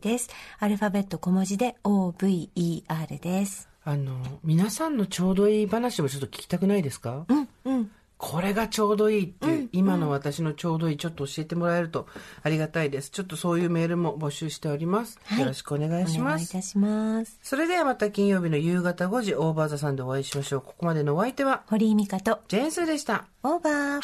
[0.00, 0.30] です。
[0.60, 3.68] アルファベット小文字で over です。
[3.84, 7.24] あの、皆さんのちょうどいい話もちょっと聞きたくないですか？
[7.28, 7.90] うん、うん。
[8.24, 12.06] これがちょうどいいっていう、今の私のちょうどいいちょっと教えてもらえると
[12.44, 13.10] ありがたいです。
[13.10, 15.18] ちょっとそういうメールも募集しております。
[15.24, 16.32] はいよろしくお願いしおます。
[16.34, 17.36] 願いいたします。
[17.42, 20.60] それではまた金曜日の夕方5時、オーバーザさんでお会いしましょう。
[20.60, 23.26] ここまでのお相手は、堀井美香とジェーンスーでした。
[23.42, 24.00] オーバー。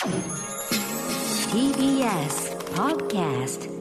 [1.52, 3.77] TBS Podcast